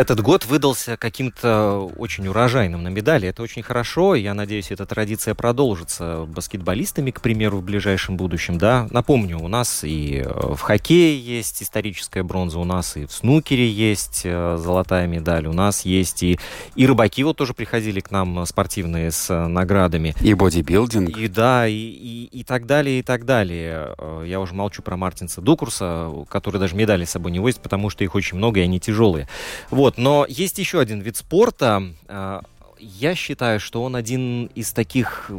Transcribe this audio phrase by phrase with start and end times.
[0.00, 3.28] Этот год выдался каким-то очень урожайным на медали.
[3.28, 4.14] Это очень хорошо.
[4.14, 8.56] Я надеюсь, эта традиция продолжится баскетболистами, к примеру, в ближайшем будущем.
[8.56, 8.88] Да?
[8.92, 13.68] Напомню, у нас и э, в хоккее есть историческая бронза, у нас и в снукере
[13.68, 16.38] есть э, золотая медаль, у нас есть и,
[16.76, 20.14] и рыбаки вот тоже приходили к нам э, спортивные с наградами.
[20.22, 21.14] И бодибилдинг.
[21.14, 23.94] И да, и, и, и так далее, и так далее.
[24.24, 28.02] Я уже молчу про Мартинса Дукурса, который даже медали с собой не возит, потому что
[28.02, 29.28] их очень много, и они тяжелые.
[29.68, 31.82] Вот, но есть еще один вид спорта.
[32.08, 32.40] Э,
[32.78, 35.30] Я считаю, что он один из таких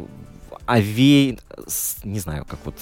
[0.66, 1.38] овей...
[1.66, 2.74] с- Не знаю, как вот...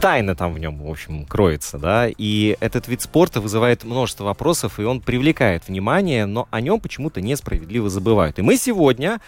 [0.00, 4.78] Тайна там в нем, в общем, кроется, да, и этот вид спорта вызывает множество вопросов,
[4.78, 8.38] и он привлекает внимание, но о нем почему-то несправедливо забывают.
[8.38, 9.20] И мы сегодня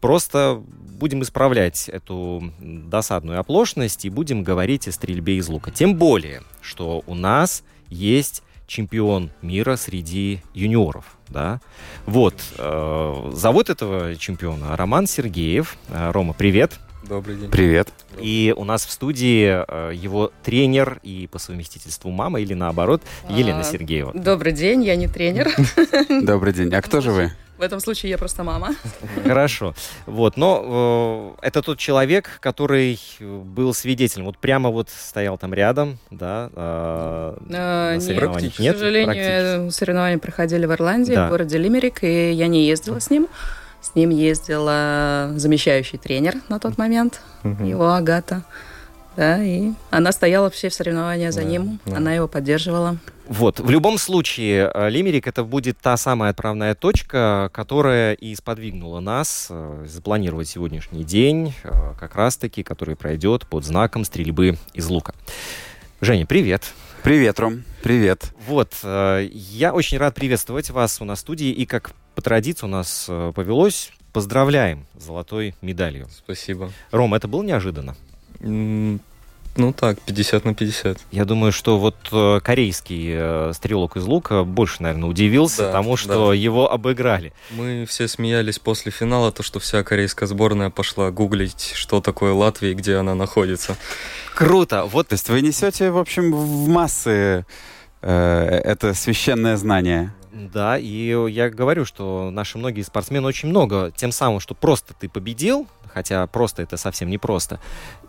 [0.00, 0.60] просто
[0.98, 5.70] будем исправлять эту досадную оплошность и будем говорить о стрельбе из лука.
[5.70, 11.04] Тем более, что у нас есть чемпион мира среди юниоров.
[11.28, 11.60] Да?
[12.06, 15.76] Вот, э, зовут этого чемпиона Роман Сергеев.
[15.88, 16.78] Э, Рома, привет.
[17.08, 17.50] Добрый день.
[17.50, 17.88] Привет.
[18.20, 23.60] И у нас в студии э, его тренер и по совместительству мама, или наоборот, Елена
[23.60, 24.12] А, Сергеева.
[24.14, 25.48] Добрый день, я не тренер.
[26.22, 26.74] Добрый день.
[26.74, 27.32] А кто же вы?
[27.56, 28.74] В этом случае я просто мама.
[29.24, 29.74] Хорошо.
[30.06, 34.26] Вот, но э, это тот человек, который был свидетелем.
[34.26, 36.50] Вот прямо вот стоял там рядом, да.
[36.54, 39.66] э, Э, на нет, соревнованиях к нет, сожалению, практически.
[39.66, 41.26] э, соревнования проходили в Ирландии, Да.
[41.26, 43.28] в городе Лимерик, и я не ездила с ним.
[43.80, 48.42] С ним ездила замещающий тренер на тот момент, его Агата.
[49.16, 51.96] Да, и она стояла все в соревнования за Да, ним, да.
[51.96, 52.98] она его поддерживала.
[53.26, 59.00] Вот, в любом случае, э, Лимерик это будет та самая отправная точка, которая и сподвигнула
[59.00, 65.14] нас э, запланировать сегодняшний день, э, как раз-таки, который пройдет под знаком стрельбы из лука.
[66.00, 66.72] Женя, привет.
[67.02, 67.62] Привет, Ром.
[67.82, 68.32] Привет.
[68.46, 72.66] Вот, э, я очень рад приветствовать вас у нас в студии, и как по традиции
[72.66, 76.08] у нас э, повелось, поздравляем с золотой медалью.
[76.10, 76.72] Спасибо.
[76.90, 77.96] Ром, это было неожиданно?
[79.58, 80.98] Ну так, 50 на 50.
[81.10, 85.96] Я думаю, что вот э, корейский э, стрелок из лука больше, наверное, удивился Да, тому,
[85.96, 86.34] что да.
[86.34, 87.32] его обыграли.
[87.50, 92.70] Мы все смеялись после финала, то, что вся корейская сборная пошла гуглить, что такое Латвия
[92.70, 93.76] и где она находится.
[94.32, 94.84] Круто!
[94.84, 97.44] Вот То есть вы несете, в общем, в массы
[98.00, 100.14] э, это священное знание.
[100.52, 105.08] Да, и я говорю, что наши многие спортсмены очень много, тем самым, что просто ты
[105.08, 107.58] победил, хотя просто это совсем не просто,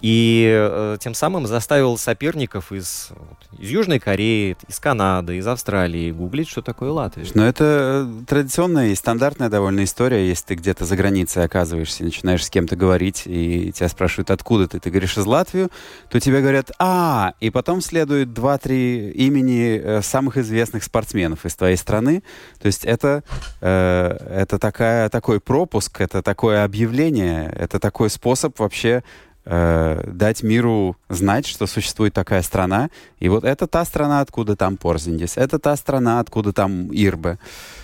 [0.02, 3.10] и э, тем самым заставил соперников из,
[3.58, 7.26] из Южной Кореи, из Канады, из Австралии гуглить, что такое Латвия.
[7.34, 12.46] Но это э, традиционная и стандартная довольно история, если ты где-то за границей оказываешься, начинаешь
[12.46, 15.70] с кем-то говорить, и тебя спрашивают, откуда ты, ты говоришь из Латвии,
[16.10, 21.76] то тебе говорят, а, и потом следует два-три имени э, самых известных спортсменов из твоей
[21.76, 22.19] страны.
[22.60, 23.24] То есть это,
[23.62, 29.04] э, это такая, такой пропуск, это такое объявление, это такой способ вообще
[29.46, 32.90] э, дать миру знать, что существует такая страна.
[33.20, 37.38] И вот это та страна, откуда там Порзиндис, это та страна, откуда там Ирбе.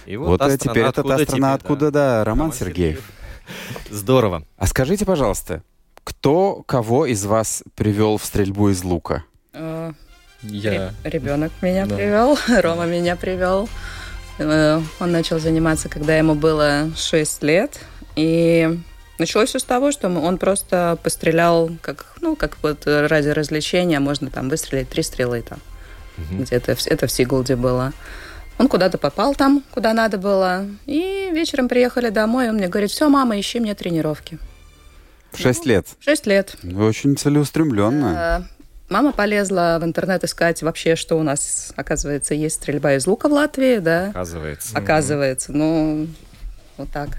[0.06, 3.02] И Вот, та э, теперь это та страна, тебе, откуда, да, Роман, Сергеев.
[3.90, 4.44] Здорово.
[4.58, 5.62] А скажите, пожалуйста,
[6.04, 9.24] кто кого из вас привел в стрельбу из лука?
[9.54, 9.94] Э,
[10.44, 10.94] Я.
[11.04, 11.96] Ребенок меня Да.
[11.96, 13.68] привел, Рома меня привел.
[14.38, 17.80] Э, Он начал заниматься, когда ему было 6 лет.
[18.16, 18.80] И
[19.20, 24.30] началось все с того, что он просто пострелял, как, ну, как вот ради развлечения, можно
[24.30, 25.60] там выстрелить три стрелы там.
[26.32, 27.92] Где-то в- это в Сигулде было.
[28.58, 30.66] Он куда-то попал там, куда надо было.
[30.86, 34.40] И вечером приехали домой, и он мне говорит, все, мама, ищи мне тренировки.
[35.34, 35.88] В шесть лет.
[36.00, 36.56] Шесть лет.
[36.64, 38.48] Вы очень целеустремленно.
[38.88, 43.34] Мама полезла в интернет искать вообще, что у нас, оказывается, есть стрельба из лука в
[43.34, 44.10] Латвии, да.
[44.10, 44.78] Оказывается.
[44.78, 46.08] Оказывается, ну,
[46.78, 47.10] вот так.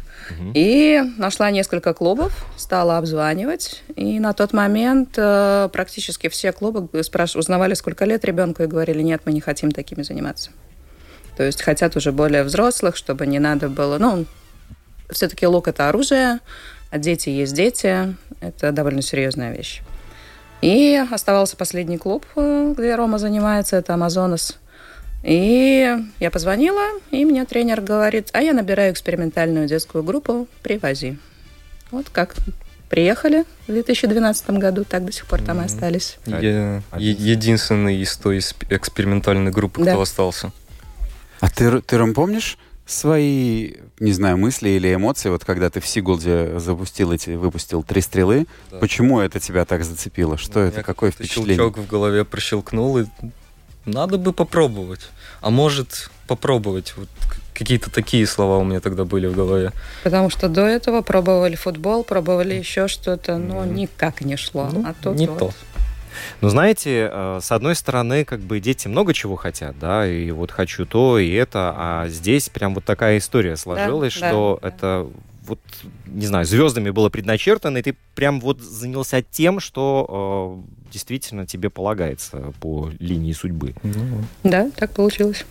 [0.55, 3.83] И нашла несколько клубов, стала обзванивать.
[3.95, 7.37] И на тот момент э, практически все клубы спраш...
[7.37, 10.51] узнавали, сколько лет ребенку, и говорили, нет, мы не хотим такими заниматься.
[11.37, 13.99] То есть хотят уже более взрослых, чтобы не надо было...
[13.99, 14.27] Ну,
[15.11, 16.41] все-таки лук– это оружие,
[16.91, 18.17] а дети есть дети.
[18.41, 19.83] Это довольно серьезная вещь.
[20.63, 24.59] И оставался последний клуб, э, где Рома занимается, это Амазонос.
[25.23, 31.19] И я позвонила, и мне тренер говорит, а я набираю экспериментальную детскую группу, привози.
[31.91, 32.35] Вот как
[32.89, 36.19] приехали в 2012 году, так до сих пор там и остались.
[36.27, 39.93] Я е- единственный из той сп- экспериментальной группы, Да.
[39.93, 40.53] кто остался.
[41.41, 42.57] А ты, ты, Ром, помнишь
[42.87, 48.01] свои, не знаю, мысли или эмоции, вот когда ты в Сигулде запустил эти, выпустил три
[48.01, 48.79] стрелы, Да.
[48.79, 50.39] почему это тебя так зацепило?
[50.39, 51.57] Что Ну, это, какое впечатление?
[51.57, 53.05] Щелчок в голове прощелкнул, и
[53.85, 55.01] надо бы попробовать.
[55.41, 56.95] А может, попробовать.
[56.97, 57.09] Вот
[57.55, 59.73] какие-то такие слова у меня тогда были в голове.
[60.05, 63.75] Потому что до этого пробовали футбол, пробовали еще что-то, но Мгм.
[63.75, 64.69] никак не шло.
[64.73, 65.39] Ну, а тут не вот.
[65.39, 65.53] то.
[66.41, 70.51] Ну, знаете, э, с одной стороны, как бы дети много чего хотят, да, и вот
[70.51, 74.69] хочу то, и это, а здесь прям вот такая история сложилась, да, что да.
[74.69, 75.09] это
[75.47, 75.61] вот,
[76.07, 81.71] не знаю, звездами было предначертано, и ты прям вот занялся тем, что э, действительно тебе
[81.71, 83.75] полагается по линии судьбы.
[83.83, 85.45] Ну, Да, так получилось.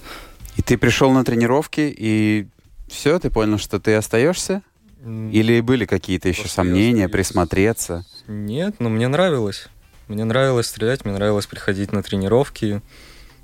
[0.57, 2.47] И ты пришел на тренировки, и
[2.87, 4.61] все, ты понял, что ты остаешься?
[5.05, 8.05] Или были какие-то еще сомнения, присмотреться?
[8.27, 9.67] Нет, но мне нравилось.
[10.07, 12.81] Мне нравилось стрелять, мне нравилось приходить на тренировки.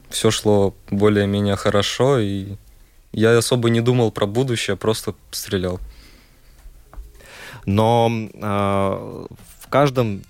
[0.09, 2.55] Все шло более-менее хорошо, и
[3.13, 5.79] я особо не думал про будущее, просто стрелял.
[7.65, 9.25] Но э,
[9.59, 10.21] в каждом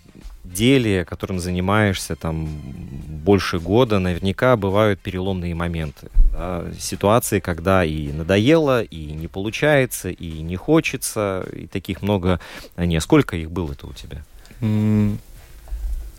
[0.43, 6.09] деле, которым занимаешься там больше года, наверняка бывают переломные моменты.
[6.33, 12.39] да, ситуации, когда и надоело, и не получается, и не хочется, и таких много.
[12.75, 14.23] А не, сколько их было-то у тебя?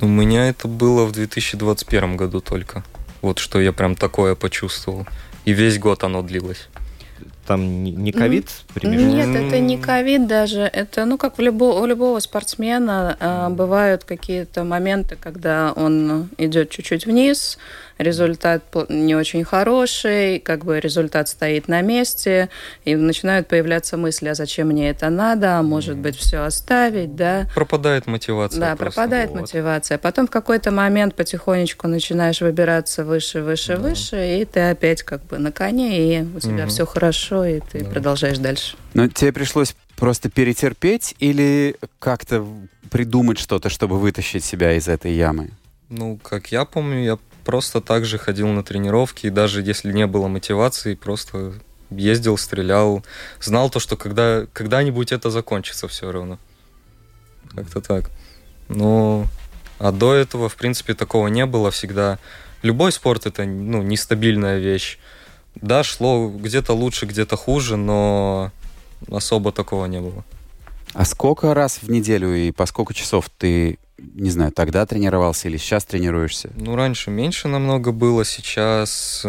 [0.02, 2.82] У меня это было в 2021 году только.
[3.22, 5.06] Вот что я прям такое почувствовал.
[5.44, 6.68] И весь год оно длилось.
[7.46, 9.08] Там не- ковид примешан?
[9.08, 10.60] Нет, это не ковид даже.
[10.62, 16.70] Это, ну, как в любо- у любого спортсмена а, бывают какие-то моменты, когда он идет
[16.70, 17.58] чуть-чуть вниз,
[18.02, 22.48] результат не очень хороший, как бы результат стоит на месте,
[22.84, 27.48] и начинают появляться мысли, а зачем мне это надо, а может быть все оставить, да.
[27.54, 28.60] Пропадает мотивация.
[28.60, 29.00] Да, просто.
[29.00, 29.40] пропадает вот.
[29.42, 29.98] мотивация.
[29.98, 35.38] Потом в какой-то момент потихонечку начинаешь выбираться выше, выше, выше, и ты опять как бы
[35.38, 36.68] на коне, и у тебя Мгм.
[36.68, 37.90] все хорошо, и ты Да.
[37.90, 38.76] продолжаешь дальше.
[38.94, 42.46] Но тебе пришлось просто перетерпеть или как-то
[42.90, 45.50] придумать что-то, чтобы вытащить себя из этой ямы?
[45.88, 50.06] Ну, как я помню, я просто так же ходил на тренировки, и даже если не
[50.06, 51.54] было мотивации, просто
[51.90, 53.04] ездил, стрелял.
[53.40, 56.38] Знал то, что когда, когда-нибудь это закончится все равно.
[57.54, 58.10] Как-то так.
[58.68, 59.26] Ну,
[59.78, 62.18] а до этого, в принципе, такого не было всегда.
[62.62, 64.98] Любой спорт это ну, нестабильная вещь.
[65.56, 68.52] Да, шло где-то лучше, где-то хуже, но
[69.10, 70.24] особо такого не было.
[70.94, 73.78] А сколько раз в неделю и по сколько часов ты,
[74.14, 76.50] не знаю, тогда тренировался или сейчас тренируешься?
[76.56, 79.24] Ну, раньше меньше намного было, сейчас...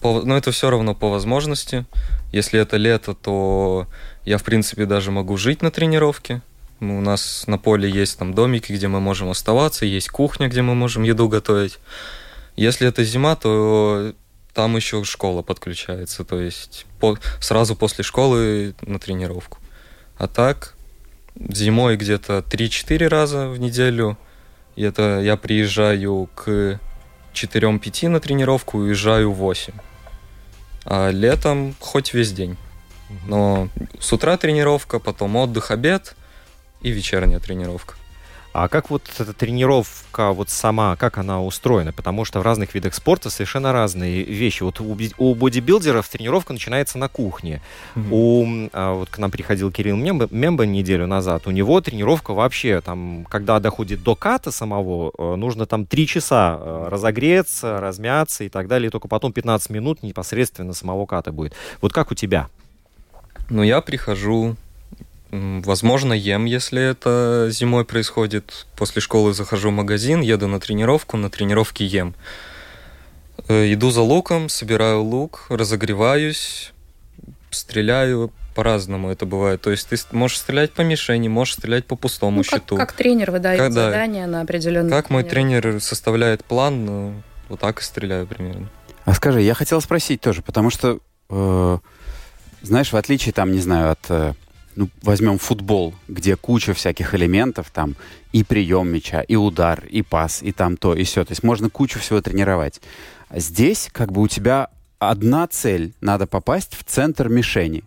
[0.00, 1.84] по- но это все равно по возможности.
[2.32, 3.86] Если это лето, то
[4.24, 6.42] я, в принципе, даже могу жить на тренировке.
[6.80, 10.62] Ну, У нас на поле есть там домики, где мы можем оставаться, есть кухня, где
[10.62, 11.78] мы можем еду готовить.
[12.56, 14.12] Если это зима, то
[14.52, 19.58] там еще школа подключается, то есть по- сразу после школы на тренировку.
[20.18, 20.74] А так,
[21.36, 24.18] зимой где-то 3-4 раза в неделю.
[24.76, 26.78] И это я приезжаю к
[27.34, 29.72] 4-5 на тренировку, уезжаю в 8.
[30.84, 32.56] А летом хоть весь день.
[33.26, 33.68] Но
[34.00, 36.16] с утра тренировка, потом отдых, обед
[36.80, 37.94] и вечерняя тренировка.
[38.52, 41.92] А как вот эта тренировка вот сама, как она устроена?
[41.92, 44.62] Потому что в разных видах спорта совершенно разные вещи.
[44.62, 47.62] Вот у, у бодибилдеров тренировка начинается на кухне.
[48.10, 51.46] У, м, а, вот к нам приходил Кирилл Мемба, Мемба неделю назад.
[51.46, 56.58] У него тренировка вообще, там, когда доходит до ката самого, э, нужно там 3 часа
[56.60, 58.88] э, разогреться, размяться и так далее.
[58.88, 61.54] И только потом 15 минут непосредственно самого ката будет.
[61.80, 62.48] Вот как у тебя?
[63.48, 64.56] Но я прихожу,
[65.32, 68.66] возможно, ем, если это зимой происходит.
[68.76, 72.14] После школы захожу в магазин, еду на тренировку, на тренировке ем.
[73.48, 76.72] Э, Иду за луком, собираю лук, разогреваюсь,
[77.50, 79.62] стреляю по-разному это бывает.
[79.62, 82.76] То есть ты можешь стрелять по мишени, можешь стрелять по пустому Ну, как, щиту.
[82.76, 83.86] как тренер выдает Как- да.
[83.86, 88.68] задания на определенный Как мой тренер составляет план, ну, вот так и стреляю примерно.
[89.06, 90.98] А скажи, я хотел спросить тоже, потому что,
[91.30, 91.78] э,
[92.60, 94.34] знаешь, в отличие там, не знаю, от э,
[94.76, 97.94] ну, возьмем футбол, где куча всяких элементов, там
[98.32, 101.24] и прием мяча, и удар, и пас, и там то, и все.
[101.24, 102.80] То есть можно кучу всего тренировать.
[103.34, 107.84] Здесь как бы у тебя одна цель, надо попасть в центр мишени.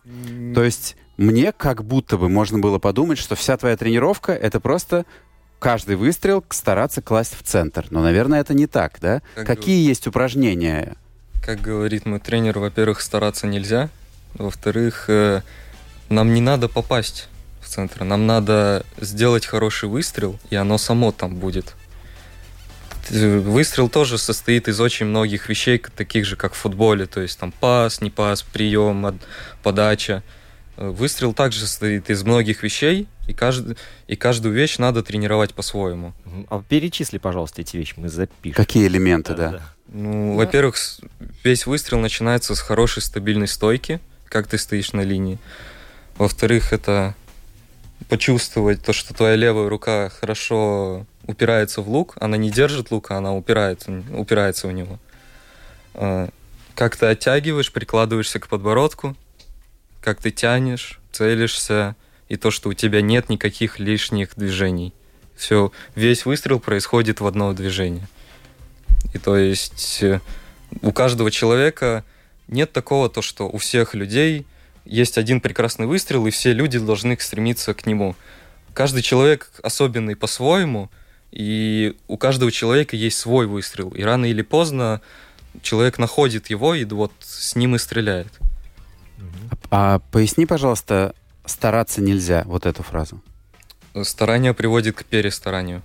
[0.54, 5.06] То есть мне как будто бы можно было подумать, что вся твоя тренировка это просто
[5.60, 7.88] каждый выстрел стараться класть в центр.
[7.90, 9.22] Но, наверное, это не так, да?
[9.34, 10.96] Как Какие бы- есть упражнения?
[11.42, 13.90] Как говорит мой тренер, во-первых, стараться нельзя.
[14.34, 15.42] Во-вторых, э,
[16.10, 17.28] нам не надо попасть
[17.62, 18.04] в центр.
[18.04, 21.74] Нам надо сделать хороший выстрел, и оно само там будет.
[23.10, 27.06] Выстрел тоже состоит из очень многих вещей, таких же, как в футболе.
[27.06, 29.20] То есть там пас, не пас, прием,
[29.62, 30.24] подача.
[30.78, 33.78] Э, Выстрел также состоит из многих вещей, и, кажд...
[34.08, 36.14] и каждую вещь надо тренировать по-своему.
[36.50, 38.56] А перечисли, пожалуйста, эти вещи, мы запишем.
[38.56, 39.62] Какие элементы, да?
[39.88, 41.00] Ну, во-первых, с-
[41.44, 45.38] весь выстрел начинается с хорошей стабильной стойки, как ты стоишь на линии.
[46.18, 47.14] Во-вторых, это
[48.08, 52.16] почувствовать то, что твоя левая рука хорошо упирается в лук.
[52.20, 55.00] Она не держит лука, она упирается, упирается в него.
[55.94, 56.30] А,
[56.74, 59.16] Как ты оттягиваешь, прикладываешься к подбородку,
[60.02, 61.96] как ты тянешь, целишься,
[62.30, 64.94] и то, что у тебя нет никаких лишних движений.
[65.36, 68.08] Все, весь выстрел происходит в одно движение.
[69.14, 70.22] И то есть э,
[70.82, 72.04] у каждого человека
[72.48, 74.46] нет такого, то, что у всех людей
[74.86, 78.16] есть один прекрасный выстрел, и все люди должны стремиться к нему.
[78.74, 80.90] Каждый человек особенный по-своему,
[81.32, 83.90] и у каждого человека есть свой выстрел.
[83.90, 85.02] И рано или поздно
[85.62, 88.32] человек находит его, и вот с ним и стреляет.
[89.72, 91.16] А поясни, пожалуйста,
[91.46, 93.22] стараться нельзя, вот эту фразу.
[94.04, 95.82] Старание приводит к перестаранию.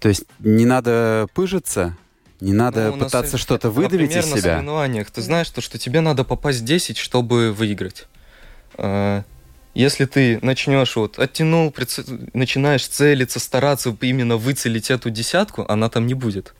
[0.00, 1.96] То есть не надо пыжиться,
[2.40, 4.52] не надо Ну, на пытаться что-то выдавить Например, из на себя.
[4.54, 8.06] соревнованиях ты знаешь, то, что тебе надо попасть 10, чтобы выиграть.
[8.76, 9.22] А,
[9.74, 16.06] Если ты начнешь вот оттянул, приц- начинаешь целиться, стараться именно выцелить эту десятку, она там
[16.06, 16.54] не будет.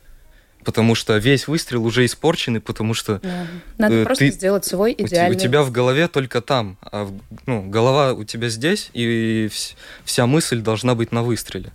[0.64, 3.46] Потому что весь выстрел уже испорченный, потому что Да.
[3.78, 5.34] Надо Э, просто ты- сделать свой идеальный.
[5.36, 7.12] у тебя в голове только там, а в-
[7.46, 11.72] ну, голова у тебя здесь, и вс- вся мысль должна быть на выстреле.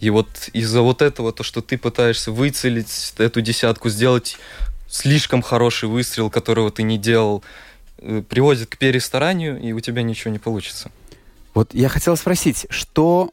[0.00, 4.38] И вот из-за вот этого, то, что ты пытаешься выцелить эту десятку, сделать
[4.88, 7.44] слишком хороший выстрел, которого ты не делал,
[7.98, 10.90] э, приводит к перестаранию, и у тебя ничего не получится.
[11.54, 13.30] Вот я хотел спросить, что,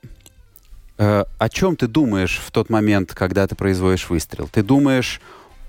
[0.97, 4.49] э, о чем ты думаешь в тот момент, когда ты производишь выстрел?
[4.51, 5.21] Ты думаешь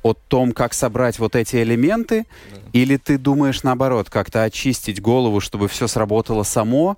[0.02, 2.58] о том, как собрать вот эти элементы, Да.
[2.72, 6.96] или ты думаешь наоборот, как-то очистить голову, чтобы все сработало само?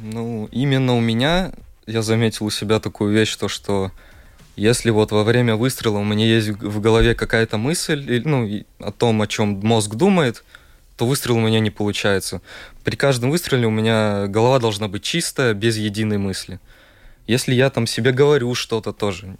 [0.00, 1.52] Ну, именно у меня
[1.86, 3.90] я заметил у себя такую вещь, то что
[4.56, 8.48] если вот во время выстрела у меня есть в голове какая-то мысль, ну,
[8.78, 10.44] о том, о чем мозг думает,
[10.96, 12.42] то выстрел у меня не получается.
[12.84, 16.60] При каждом выстреле у меня голова должна быть чистая, без единой мысли.
[17.26, 19.36] Если я там себе говорю что-то тоже,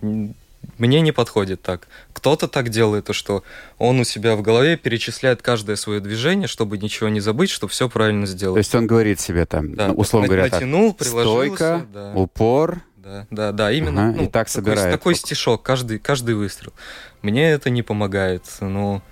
[0.79, 1.89] мне не подходит так.
[2.13, 3.45] Кто-то так делает, то что
[3.79, 7.89] он у себя в голове перечисляет каждое свое движение, чтобы ничего не забыть, чтобы все
[7.89, 8.55] правильно сделать.
[8.57, 12.13] То есть он говорит себе там, Да, ну, условно говоря, так, натянул, приложился, стойка, да.
[12.15, 14.09] упор, Да, да, да, именно.
[14.11, 14.93] Ага, ну, и так такой- собирает.
[14.93, 16.73] Такой стишок, каждый, каждый выстрел.
[17.21, 18.45] Мне это не помогает.
[18.61, 19.03] Но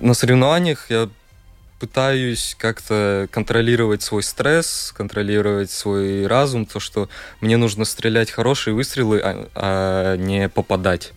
[0.00, 1.08] на соревнованиях я
[1.82, 7.08] пытаюсь как-то контролировать свой стресс, контролировать свой разум, то, что
[7.40, 11.10] мне нужно стрелять хорошие выстрелы, а, а не попадать.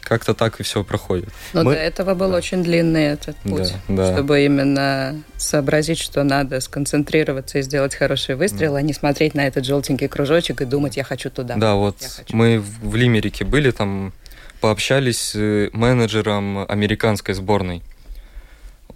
[0.00, 1.28] Как-то так и все проходит.
[1.52, 4.14] Но Мы- для этого был очень длинный этот Да, путь, да.
[4.14, 9.66] чтобы именно сообразить, что надо сконцентрироваться и сделать хороший выстрел, а не смотреть на этот
[9.66, 11.56] желтенький кружочек и думать, я хочу туда.
[11.56, 12.34] Да, вот хочу.
[12.34, 14.14] мы в в Лимерике были, там
[14.62, 17.82] пообщались с э, менеджером американской сборной.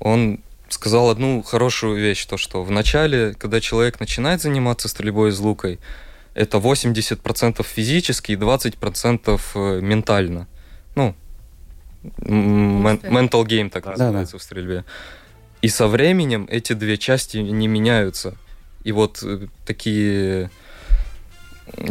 [0.00, 5.38] Он сказал одну хорошую вещь, то что в начале, когда человек начинает заниматься стрельбой из
[5.38, 5.76] лука,
[6.34, 10.48] это 80% физически и 20% э, ментально.
[10.94, 11.14] Ну,
[12.02, 14.84] mental game так Да, называется в стрельбе.
[15.60, 18.36] И со временем эти две части не меняются.
[18.84, 20.50] И вот э, такие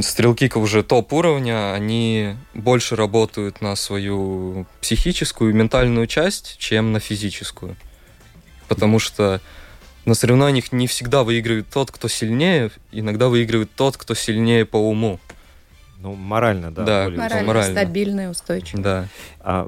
[0.01, 6.99] стрелки уже топ уровня, они больше работают на свою психическую и ментальную часть, чем на
[6.99, 7.75] физическую.
[8.69, 9.41] Потому что
[10.05, 15.19] на соревнованиях не всегда выигрывает тот, кто сильнее, иногда выигрывает тот, кто сильнее по уму.
[15.99, 16.83] Ну, морально, да.
[16.83, 17.71] Да, более Морально, морально.
[17.81, 18.81] стабильный, устойчивый.
[18.83, 19.07] Да.
[19.41, 19.67] А,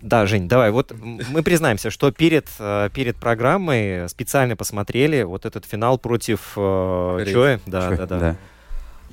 [0.00, 0.72] да, Жень, давай.
[0.72, 7.24] Вот мы признаемся, что перед, э, перед программой специально посмотрели вот этот финал против э.
[7.32, 7.60] Чоэ.
[7.66, 8.36] Да, Чё, да, да.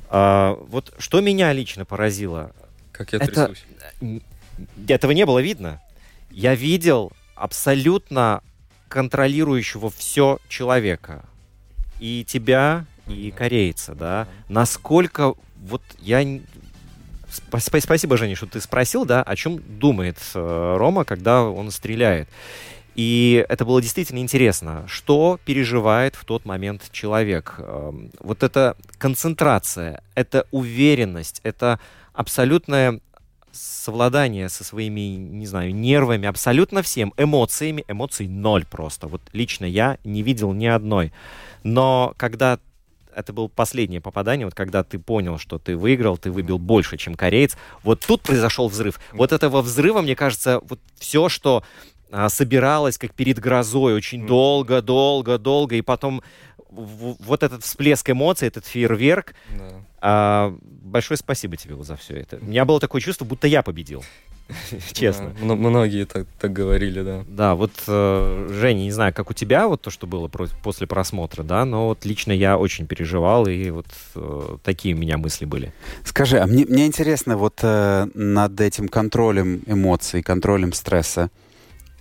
[0.09, 2.51] А, вот что меня лично поразило,
[2.91, 3.63] Как я Это- трясусь.
[4.87, 5.79] этого не было видно.
[6.31, 8.41] Я видел абсолютно
[8.89, 11.23] контролирующего все человека.
[11.99, 16.25] и тебя, и корейца, да, насколько вот я
[17.59, 22.27] Спасибо, Женя, что ты спросил, да, о чем думает э, Рома, когда он стреляет.
[22.95, 27.53] И это было действительно интересно, что переживает в тот момент человек.
[27.59, 31.79] Эм, Вот эта концентрация, это уверенность, это
[32.13, 32.99] абсолютное
[33.51, 39.07] совладание со своими, не знаю, нервами, абсолютно всем, эмоциями, эмоций ноль просто.
[39.07, 41.11] Вот лично я не видел ни одной.
[41.63, 42.59] Но когда
[43.15, 47.15] это было последнее попадание, вот когда ты понял, что ты выиграл, ты выбил больше, чем
[47.15, 48.99] кореец, вот тут произошел взрыв.
[49.11, 51.63] Вот этого взрыва, мне кажется, вот все, что
[52.11, 56.21] а, собиралось как перед грозой очень долго, долго, долго, и потом
[56.69, 59.83] вот этот всплеск эмоций, этот фейерверк, Да.
[60.01, 62.37] А, большое спасибо тебе вот за все это.
[62.41, 64.03] У меня было такое чувство, будто я победил.
[64.93, 65.33] Честно.
[65.39, 67.23] Да, мно- многие так, так говорили, да.
[67.27, 70.87] Да, вот, э, Женя, не знаю, как у тебя вот то, что было про- после
[70.87, 75.45] просмотра, да, но вот лично я очень переживал, и вот э, такие у меня мысли
[75.45, 75.71] были.
[76.03, 81.29] Скажи, а мне, мне интересно, вот э, над этим контролем эмоций, контролем стресса,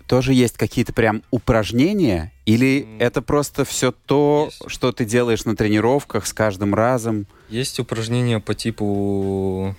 [0.06, 2.32] тоже есть какие-то прям упражнения?
[2.48, 4.70] Или это просто все то, Есть.
[4.70, 7.26] что ты делаешь на тренировках с каждым разом?
[7.50, 9.76] Есть упражнения по типу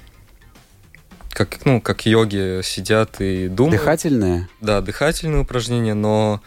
[1.31, 3.81] как, ну, как йоги сидят и думают.
[3.81, 4.49] Дыхательное?
[4.61, 6.43] Да, дыхательные упражнения, но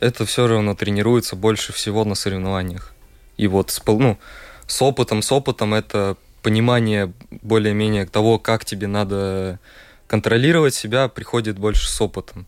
[0.00, 2.92] это все равно тренируется больше всего на соревнованиях.
[3.36, 4.18] И вот с, ну,
[4.66, 9.60] с опытом, с опытом это понимание более-менее того, как тебе надо
[10.08, 12.46] контролировать себя, приходит больше с опытом.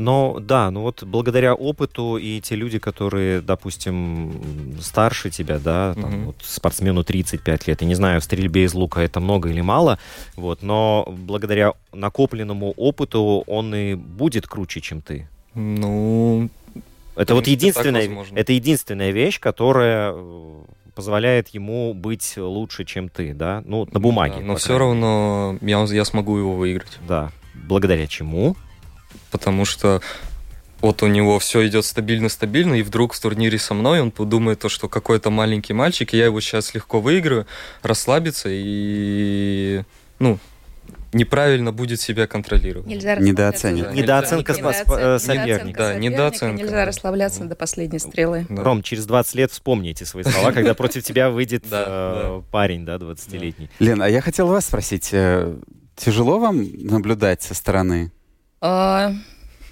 [0.00, 4.32] Но да, ну вот благодаря опыту и те люди, которые, допустим,
[4.80, 6.24] старше тебя, да, там, Мгм.
[6.26, 9.98] вот спортсмену 35 лет, я не знаю, в стрельбе из лука это много или мало,
[10.36, 15.28] вот, но благодаря накопленному опыту он и будет круче, чем ты.
[15.54, 16.48] Ну,
[17.16, 20.60] Это вот единственная, это единственная вещь, которая э,
[20.94, 24.36] позволяет ему быть лучше, чем ты, да, ну на бумаге.
[24.38, 26.98] да, но все равно я, я смогу его выиграть.
[27.06, 27.32] Да.
[27.54, 28.56] Благодаря чему?
[29.30, 30.00] Потому что
[30.80, 34.68] вот у него все идет стабильно-стабильно, и вдруг в турнире со мной он подумает то,
[34.68, 37.46] что какой-то маленький мальчик, и я его сейчас легко выиграю,
[37.82, 39.82] расслабится и,
[40.18, 40.38] ну,
[41.12, 42.86] неправильно будет себя контролировать.
[42.86, 43.94] Нельзя Недооценивать.
[43.94, 45.78] Недооценка Недооценка э, соперника.
[45.78, 46.62] Да, недооценка.
[46.62, 48.46] Нельзя расслабляться до последней стрелы.
[48.48, 48.62] Да.
[48.62, 52.96] Ром, через 20 лет вспомни эти свои слова, когда против тебя выйдет э, парень, да,
[52.96, 53.70] 20-летний.
[53.80, 55.56] Лен, а я хотел вас спросить, э,
[55.96, 58.12] тяжело вам наблюдать со стороны?
[58.60, 59.12] А,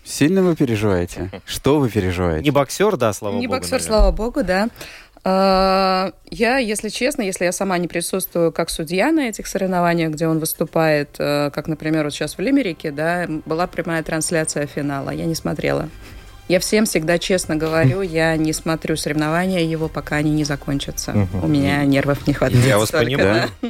[0.05, 1.31] Сильно вы переживаете?
[1.45, 2.45] Что вы переживаете?
[2.45, 3.59] Не боксер, да, слава Не богу.
[3.59, 3.87] боксер, наверное.
[3.99, 4.69] слава богу, да.
[5.25, 10.27] А, Я, если честно, если я сама не присутствую как судья на этих соревнованиях, где
[10.27, 15.27] он выступает, э, как, например, вот сейчас в Лимерике, да, была прямая трансляция финала, я
[15.27, 15.91] не смотрела.
[16.49, 21.29] Я всем всегда честно говорю, я не смотрю соревнования его, пока они не закончатся.
[21.43, 22.65] У меня нервов не хватает.
[22.65, 23.51] Я вас понимаю.
[23.61, 23.69] да.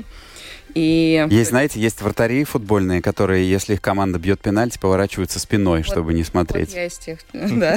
[0.79, 6.15] И Есть, знаете, есть вратари футбольные, которые, если их команда бьет пенальти, поворачиваются спиной, чтобы
[6.15, 6.73] не Вот смотреть.
[6.73, 7.77] я из тех, да.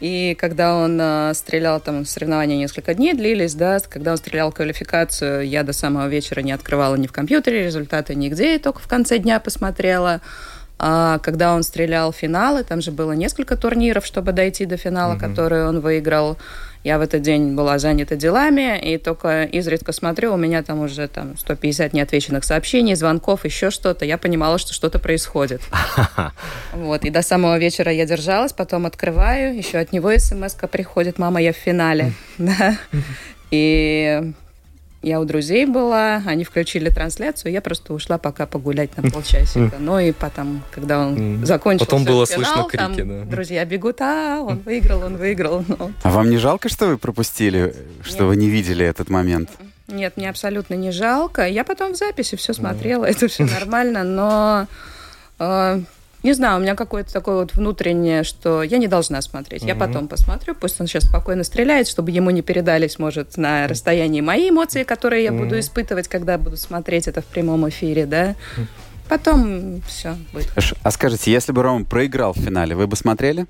[0.00, 5.46] И когда он а, стрелял, там соревнования несколько дней длились, да, когда он стрелял квалификацию,
[5.46, 9.18] я до самого вечера не открывала ни в компьютере результаты нигде, и только в конце
[9.18, 10.20] дня посмотрела.
[10.80, 15.68] А когда он стрелял финалы, там же было несколько турниров, чтобы дойти до финала, который
[15.68, 16.36] он выиграл.
[16.84, 21.06] Я в этот день была занята делами, и только изредка смотрю, у меня там уже
[21.06, 24.04] там 150 неотвеченных сообщений, звонков, еще что-то.
[24.04, 25.62] Я понимала, что что-то происходит.
[26.72, 31.40] Вот, и до самого вечера я держалась, потом открываю, еще от него смс приходит, мама,
[31.40, 32.12] я в финале.
[33.50, 34.32] И
[35.02, 39.76] я у друзей была, они включили трансляцию, я просто ушла пока погулять на полчасика.
[39.78, 41.46] Ну и потом, когда он Мгм.
[41.46, 43.24] закончился Потом было финал, слышно там крики, да.
[43.24, 45.64] друзья бегут, а, он выиграл, он выиграл.
[45.66, 48.26] Ну, А вам не жалко, что вы пропустили, что Нет.
[48.28, 49.50] вы не видели этот момент?
[49.88, 51.46] Нет, мне абсолютно не жалко.
[51.46, 54.66] Я потом в записи все смотрела, это все нормально, но
[55.38, 55.80] э,
[56.22, 59.62] не знаю, у меня какое-то такое вот внутреннее, что я не должна смотреть.
[59.64, 64.20] Я потом посмотрю, пусть он сейчас спокойно стреляет, чтобы ему не передались, может, на расстоянии
[64.20, 68.34] мои эмоции, которые я буду испытывать, когда буду смотреть это в прямом эфире, да.
[69.08, 70.50] Потом все будет.
[70.82, 73.46] А скажите, если бы Рома проиграл в финале, вы бы смотрели?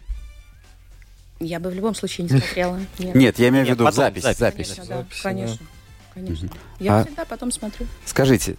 [1.39, 2.81] Я бы в любом случае не смотрела.
[2.99, 3.15] Нет.
[3.15, 4.23] Нет, я имею в виду запись.
[4.23, 4.39] запись.
[4.39, 4.69] запись.
[4.69, 5.67] Конечно, да, Записи, конечно.
[6.15, 6.49] Конечно.
[6.79, 7.87] Я А- всегда потом смотрю.
[8.05, 8.57] Скажите,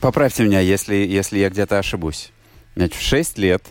[0.00, 2.32] поправьте меня, если, если я где-то ошибусь.
[2.76, 3.62] Значит, в 6 лет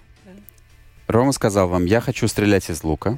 [1.07, 3.17] Рома сказал вам, я хочу стрелять из лука.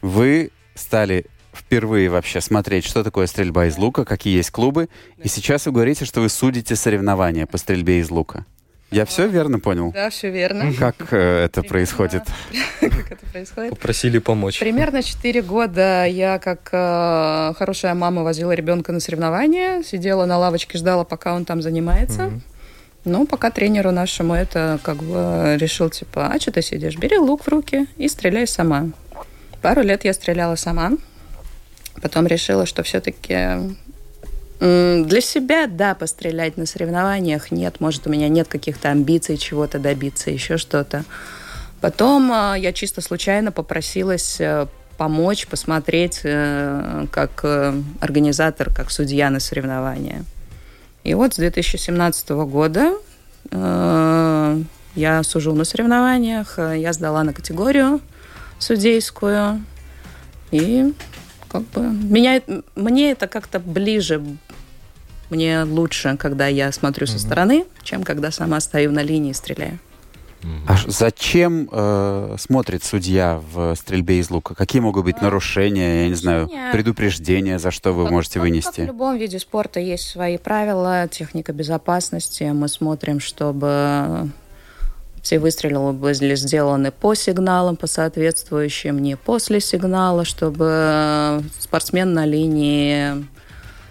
[0.00, 4.88] Вы стали впервые вообще смотреть, что такое стрельба из лука, какие есть клубы.
[5.22, 8.46] И сейчас вы говорите, что вы судите соревнования по стрельбе из лука.
[8.90, 9.90] Я все верно понял?
[9.92, 10.72] Да, все верно.
[10.78, 12.22] Как э, это происходит?
[12.80, 13.70] Как это происходит?
[13.70, 14.60] Попросили помочь.
[14.60, 20.78] Примерно 4 года я, как э, хорошая мама, возила ребенка на соревнования, сидела на лавочке,
[20.78, 22.40] ждала, пока он там занимается.
[23.06, 26.96] Ну, пока тренеру нашему это как бы решил, типа, а что ты сидишь?
[26.96, 28.90] Бери лук в руки и стреляй сама.
[29.62, 30.92] Пару лет я стреляла сама.
[32.02, 33.76] Потом решила, что все-таки
[34.58, 37.80] для себя, да, пострелять на соревнованиях нет.
[37.80, 41.04] Может, у меня нет каких-то амбиций чего-то добиться, еще что-то.
[41.80, 44.66] Потом а, я чисто случайно попросилась э,
[44.96, 50.24] помочь, посмотреть, э, как э, организатор, как судья на соревнования.
[51.06, 52.94] И вот с 2017 года
[53.52, 54.62] э,
[54.96, 58.00] я сужу на соревнованиях, э, я сдала на категорию
[58.58, 59.62] судейскую,
[60.50, 60.92] и
[61.46, 62.42] как бы меня,
[62.74, 64.20] мне это как-то ближе,
[65.30, 69.78] мне лучше, когда я смотрю со стороны, чем когда сама стою на линии и стреляю.
[70.66, 74.54] А зачем э, смотрит судья в стрельбе из лука?
[74.54, 78.66] Какие могут быть нарушения, я не знаю, предупреждения, за что вы Как- можете как- вынести?
[78.76, 82.44] Как в любом виде спорта есть свои правила, техника безопасности.
[82.44, 84.30] Мы смотрим, чтобы
[85.22, 93.26] все выстрелы были сделаны по сигналам, по соответствующим, не после сигнала, чтобы спортсмен на линии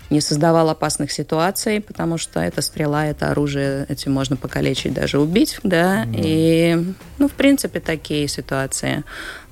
[0.09, 5.59] не создавал опасных ситуаций, потому что это стрела, это оружие, этим можно покалечить, даже убить,
[5.63, 6.77] да, и,
[7.17, 9.03] ну, в принципе, такие ситуации.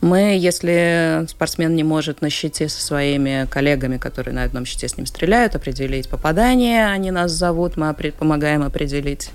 [0.01, 4.97] Мы, если спортсмен не может на щите со своими коллегами, которые на одном щите с
[4.97, 9.31] ним стреляют, определить попадание, они нас зовут, мы помогаем определить.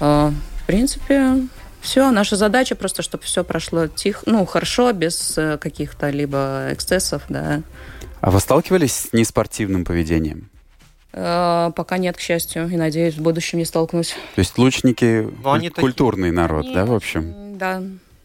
[0.00, 0.30] Э,
[0.62, 1.48] В принципе,
[1.80, 2.10] все.
[2.10, 7.62] Наша задача просто, чтобы все прошло тихо, ну, хорошо, без э, каких-то либо эксцессов, да.
[8.20, 10.50] А вы сталкивались с неспортивным поведением?
[11.12, 14.14] Э, Пока нет, к счастью, и надеюсь, в будущем не столкнусь.
[14.34, 15.80] То есть лучники Ну, они куль- такие.
[15.82, 17.56] культурный народ, Они- да, в общем?
[17.58, 17.82] Да,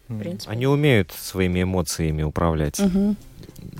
[0.08, 0.52] в принципе.
[0.52, 2.80] Они умеют своими эмоциями управлять.
[2.80, 3.16] Мгм.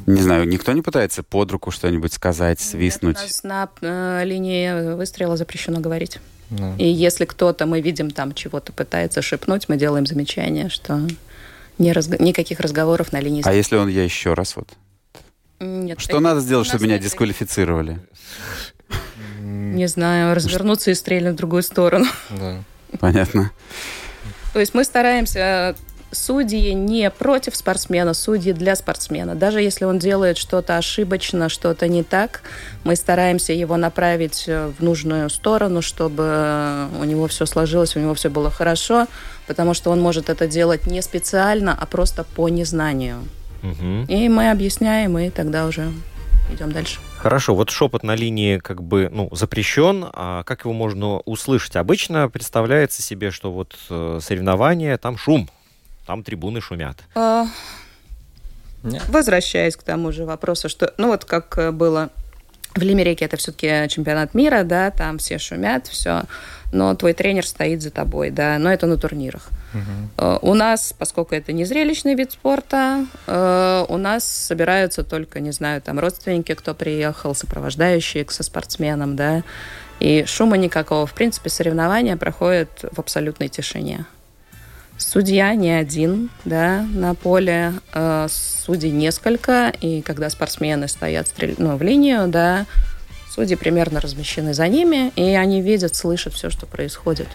[0.08, 3.18] Не знаю, никто не пытается под руку что-нибудь сказать, Нет, свистнуть?
[3.18, 6.20] у нас на э, линии выстрела запрещено говорить.
[6.50, 6.74] Да.
[6.78, 11.02] И если кто-то, мы видим, там чего-то пытается шепнуть, мы делаем замечание, что
[11.78, 13.42] не разго- никаких разговоров на линии.
[13.46, 14.70] А если он я еще раз вот?
[15.66, 18.00] Нет, Что надо сделать, чтобы меня дисквалифицировали?
[19.42, 22.06] Не знаю, развернуться и стрельнуть в другую сторону.
[22.30, 22.64] Да.
[23.00, 23.52] Понятно.
[24.54, 25.76] То есть мы стараемся
[26.12, 29.36] судьи не против спортсмена, судьи для спортсмена.
[29.36, 32.42] Даже если он делает что-то ошибочно, что-то не так,
[32.84, 38.14] мы стараемся его направить э, в нужную сторону, чтобы у него все сложилось, у него
[38.14, 39.08] все было хорошо,
[39.48, 43.18] потому что он может это делать не специально, а просто по незнанию.
[43.66, 44.06] Мгм.
[44.06, 45.92] И мы объясняем, и тогда уже
[46.54, 47.00] идем дальше.
[47.18, 51.76] Хорошо, вот шепот на линии как бы ну, запрещен, а как его можно услышать?
[51.76, 55.50] Обычно представляется себе, что вот э, соревнования, там шум,
[56.06, 56.98] там трибуны шумят.
[57.16, 57.48] А.
[59.10, 62.12] Возвращаясь к тому же вопросу, что, ну вот как э, было
[62.76, 66.24] в Лимерике, это все-таки чемпионат мира, да, там все шумят, все,
[66.72, 69.50] но твой тренер стоит за тобой, да, но это на турнирах.
[70.18, 75.52] Э, У нас, поскольку это не зрелищный вид спорта, э, у нас собираются только, не
[75.52, 79.44] знаю, там родственники, кто приехал, сопровождающие со спортсменом, да,
[80.00, 81.06] и шума никакого.
[81.06, 84.06] В принципе, соревнования проходят в абсолютной тишине.
[84.98, 91.76] Судья не один, да, на поле, э, судей несколько, и когда спортсмены стоят стрель- ну,
[91.76, 92.66] в линию, да,
[93.30, 97.28] судьи примерно размещены за ними, и они видят, слышат все, что происходит.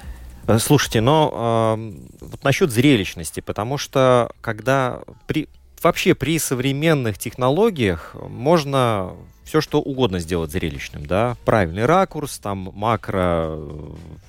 [0.47, 5.49] Э, Слушайте, но э, вот насчет зрелищности, потому что когда при
[5.83, 9.13] вообще при современных технологиях можно
[9.51, 13.59] все что угодно сделать зрелищным, да, правильный ракурс, там макро,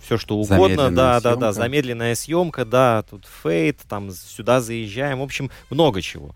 [0.01, 1.53] все что угодно, да, да, да, съемка.
[1.53, 6.34] замедленная съемка, да, тут фейт, там сюда заезжаем, в общем, много чего.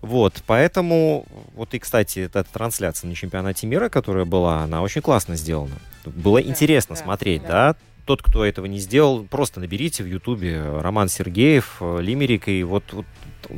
[0.00, 5.36] Вот, поэтому, вот и, кстати, эта трансляция на чемпионате мира, которая была, она очень классно
[5.36, 5.76] сделана.
[6.04, 7.48] Было интересно да, смотреть, да.
[7.48, 12.82] да, тот, кто этого не сделал, просто наберите в Ютубе Роман Сергеев, Лимерик, и вот,
[12.90, 13.06] вот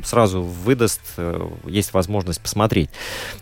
[0.03, 2.89] сразу выдаст, э, есть возможность посмотреть.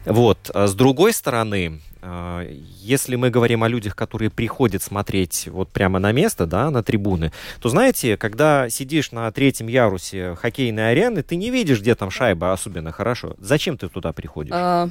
[0.06, 0.52] Вот.
[0.54, 6.00] А С другой стороны, э, если мы говорим о людях, которые приходят смотреть вот прямо
[6.00, 11.36] на место, да, на трибуны, то знаете, когда сидишь на третьем ярусе хоккейной арены, ты
[11.36, 13.36] не видишь, где там шайба особенно хорошо.
[13.40, 14.54] Зачем ты туда приходишь?
[14.54, 14.90] А,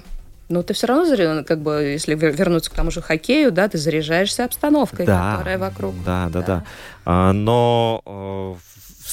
[0.48, 3.78] ну, ты все равно, как бы, если вер- вернуться к тому же хоккею, да, ты
[3.78, 5.94] заряжаешься обстановкой, которая вокруг.
[6.04, 6.64] Да, да, да.
[7.04, 8.54] А, но э,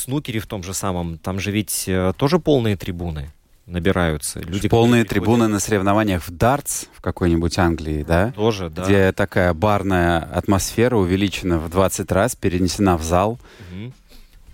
[0.01, 3.31] снукере в том же самом, там же ведь э, тоже полные трибуны.
[3.67, 4.39] набираются.
[4.41, 8.31] Люди, Полные трибуны на соревнованиях в дартс в какой-нибудь Англии, да?
[8.35, 8.83] Тоже, да.
[8.83, 13.39] Где такая барная атмосфера увеличена в 20 раз, перенесена в зал.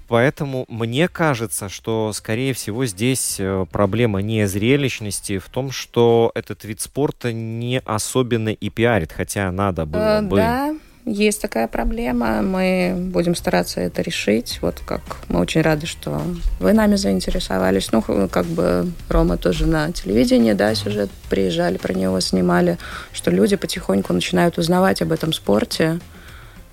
[0.08, 6.64] Поэтому мне кажется, что, скорее всего, здесь э, проблема не зрелищности, в том, что этот
[6.64, 10.38] вид спорта не особенно и пиарит, хотя надо было Э, бы.
[10.38, 10.76] Да,
[11.08, 12.42] есть такая проблема.
[12.42, 14.60] Мы будем стараться это решить.
[14.62, 16.22] Вот как мы очень рады, что
[16.60, 17.92] вы нами заинтересовались.
[17.92, 22.78] Ну, как бы Рома тоже на телевидении, да, сюжет приезжали, про него снимали,
[23.14, 26.00] что люди потихоньку начинают узнавать об этом спорте.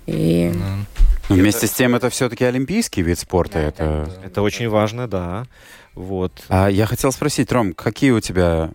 [0.07, 1.05] И Да.
[1.29, 3.55] Но вместе с тем это все-таки олимпийский вид спорта.
[3.55, 4.11] Да, это...
[4.25, 5.47] Это очень важно, да.
[5.95, 6.33] Вот.
[6.49, 8.71] А я хотел спросить, Ром, какие у тебя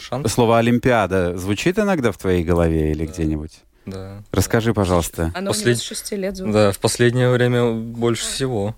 [0.00, 0.32] Шанс?
[0.32, 3.58] слово Олимпиада звучит иногда в твоей голове или где-нибудь?
[3.86, 4.22] Да.
[4.32, 5.32] Расскажи, пожалуйста.
[5.34, 6.52] оно у него Послед- с шести лет звучит.
[6.54, 8.74] Да, в последнее время больше всего.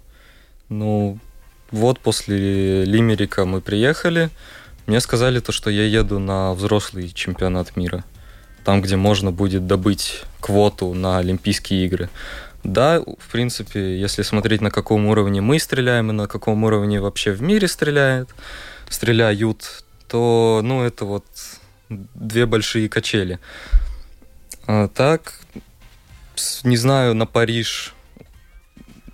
[0.69, 1.19] Ну,
[1.71, 4.31] вот после Лимерика мы приехали.
[4.87, 8.05] Мне сказали то, что я еду на взрослый чемпионат мира.
[8.65, 12.11] Там, где можно будет добыть квоту на Олимпийские игры.
[12.65, 17.33] Да, в принципе, если смотреть, на каком уровне мы стреляем и на каком уровне вообще
[17.33, 18.29] в мире стреляет,
[18.91, 21.25] стреляют, то, ну, это вот
[21.89, 23.39] две большие качели.
[24.69, 25.41] А так,
[26.63, 27.95] не знаю, на Париж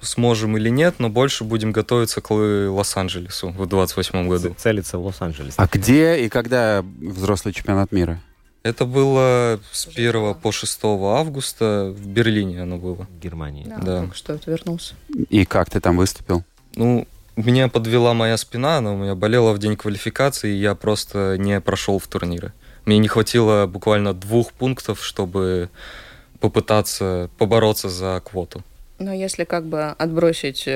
[0.01, 4.49] сможем или нет, но больше будем готовиться к Лос-Анджелесу в 28 году.
[4.51, 5.55] Ц- Целится в Лос-Анджелес.
[5.57, 8.21] А где и когда взрослый чемпионат мира?
[8.65, 13.07] Это было с 1 по 6 августа в Берлине оно было.
[13.11, 13.65] в Германии.
[13.67, 14.01] Да, Да.
[14.01, 14.95] только что вернулся.
[15.31, 16.45] И как ты там выступил?
[16.75, 21.37] Ну, меня подвела моя спина, она у меня болела в день квалификации, и я просто
[21.39, 22.53] не прошел в турниры.
[22.85, 25.69] Мне не хватило буквально двух пунктов, чтобы
[26.41, 28.63] попытаться побороться за квоту.
[28.99, 30.69] Но если как бы отбросить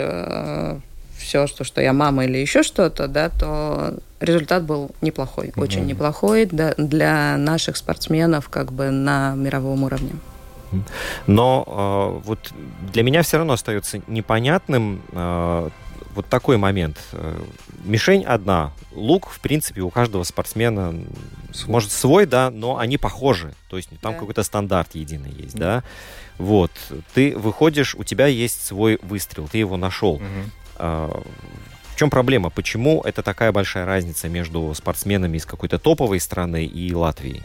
[1.18, 5.88] все, что, что я мама или еще что-то, да, то результат был неплохой, очень Мгм.
[5.88, 10.12] неплохой да, для наших спортсменов как бы на мировом уровне.
[11.26, 12.38] Но э, вот
[12.92, 15.68] для меня все равно остается непонятным э,
[16.14, 16.98] вот такой момент.
[17.84, 18.72] Мишень одна.
[18.92, 21.06] Лук, в принципе, у каждого спортсмена, м,
[21.66, 23.54] может, свой, да, но они похожи.
[23.68, 24.18] То есть там Да.
[24.18, 25.82] какой-то стандарт единый есть, да.
[26.38, 26.70] Вот.
[27.14, 30.16] Ты выходишь, у тебя есть свой выстрел, ты его нашел.
[30.18, 30.50] Мгм.
[30.76, 31.22] А,
[31.92, 32.48] В чем проблема?
[32.50, 37.42] Почему это такая большая разница между спортсменами из какой-то топовой страны и Латвии?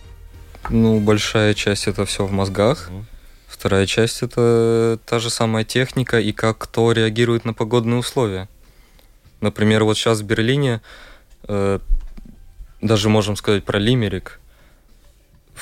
[0.69, 2.89] Ну, большая часть это все в мозгах.
[2.91, 3.07] Мгм.
[3.47, 8.47] Вторая часть это та же самая техника и как кто реагирует на погодные условия.
[9.43, 10.81] Например, вот сейчас в Берлине,
[11.49, 11.79] э,
[12.81, 14.39] даже можем сказать про Лимерик,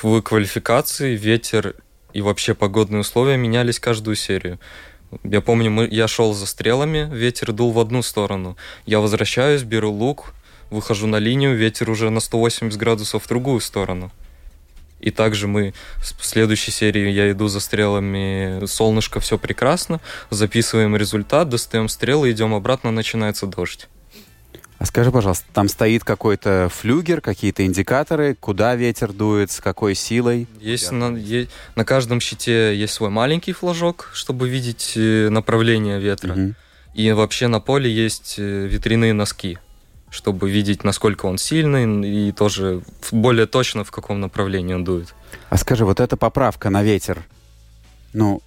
[0.00, 1.74] в квалификации ветер
[2.12, 4.60] и вообще погодные условия менялись каждую серию.
[5.24, 8.56] Я помню, мы, я шел за стрелами, ветер дул в одну сторону.
[8.86, 10.32] Я возвращаюсь, беру лук,
[10.70, 14.12] выхожу на линию, ветер уже на 180 градусов в другую сторону.
[15.02, 21.48] И также мы в следующей серии я иду за стрелами, солнышко, все прекрасно, записываем результат,
[21.48, 23.88] достаем стрелы, идем обратно, начинается дождь.
[24.78, 30.48] А скажи, пожалуйста, там стоит какой-то флюгер, какие-то индикаторы, куда ветер дует, с какой силой?
[30.60, 36.34] Есть на, е- на каждом щите есть свой маленький флажок, чтобы видеть э, направление ветра.
[36.34, 36.54] Мгм.
[36.94, 39.58] И вообще на поле есть э, ветряные носки,
[40.12, 45.14] чтобы видеть, насколько он сильный и тоже более точно, в каком направлении он дует.
[45.48, 47.24] А скажи, вот эта поправка на ветер,
[48.12, 48.42] ну,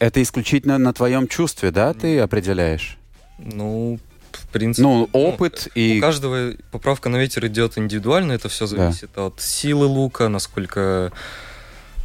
[0.00, 2.98] это исключительно на твоем чувстве, да, ты определяешь?
[3.38, 4.00] Ну,
[4.32, 4.82] в принципе...
[4.82, 6.00] Ну, опыт У и...
[6.00, 11.12] каждого поправка на ветер идет индивидуально, это все зависит от силы лука, насколько,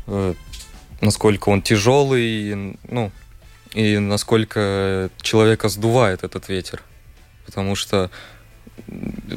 [0.06, 0.34] э,
[1.02, 3.12] насколько он тяжелый, ну,
[3.74, 6.84] и насколько человека сдувает этот ветер.
[7.48, 8.12] Потому что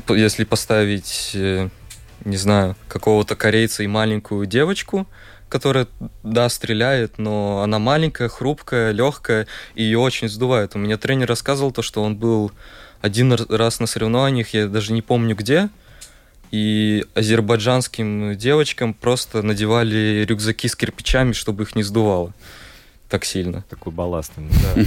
[0.09, 1.69] если поставить, э,
[2.25, 5.07] не знаю, какого-то корейца и маленькую девочку,
[5.49, 5.87] которая,
[6.23, 10.75] да, стреляет, но она маленькая, хрупкая, легкая, и ее очень сдувает.
[10.75, 12.53] У меня тренер рассказывал то, что он был
[13.01, 15.69] один раз на соревнованиях, я даже не помню где,
[16.51, 22.33] и азербайджанским девочкам просто надевали рюкзаки с кирпичами, чтобы их не сдувало
[23.13, 23.63] так сильно.
[23.69, 24.49] Такой балластный.
[24.49, 24.85] Да.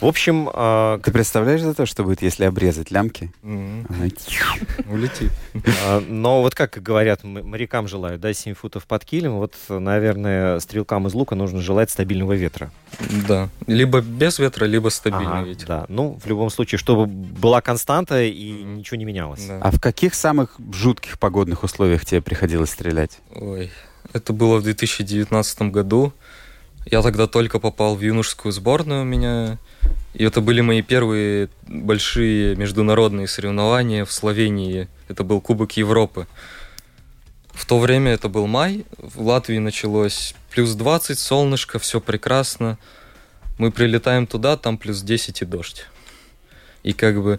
[0.00, 3.32] В общем, а, Ты представляешь за то, что будет, если обрезать лямки?
[4.88, 5.32] Улетит.
[5.84, 11.06] А, Но вот как говорят, морякам желают, да, 7 футов под килем, вот, наверное, стрелкам
[11.08, 12.70] из лука нужно желать стабильного ветра.
[13.26, 13.48] Да.
[13.66, 15.66] Либо без ветра, либо стабильный ветер.
[15.66, 19.48] Да, ну, в любом случае, чтобы была константа и ничего не менялось.
[19.48, 23.18] А в каких самых жутких погодных условиях тебе приходилось стрелять?
[23.34, 23.70] Ой,
[24.12, 26.12] это было в 2019 году.
[26.90, 29.58] Я тогда только попал в юношескую сборную у меня.
[30.14, 34.88] И это были мои первые большие международные соревнования в Словении.
[35.08, 36.26] Это был Кубок Европы.
[37.52, 42.78] В то время это был май, в Латвии началось плюс 20, солнышко, все прекрасно.
[43.58, 45.84] Мы прилетаем туда, там плюс 10 и дождь.
[46.84, 47.38] И как бы,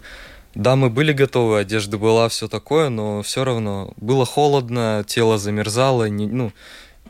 [0.54, 6.08] да, мы были готовы, одежда была, все такое, но все равно было холодно, тело замерзало,
[6.08, 6.52] не, ну,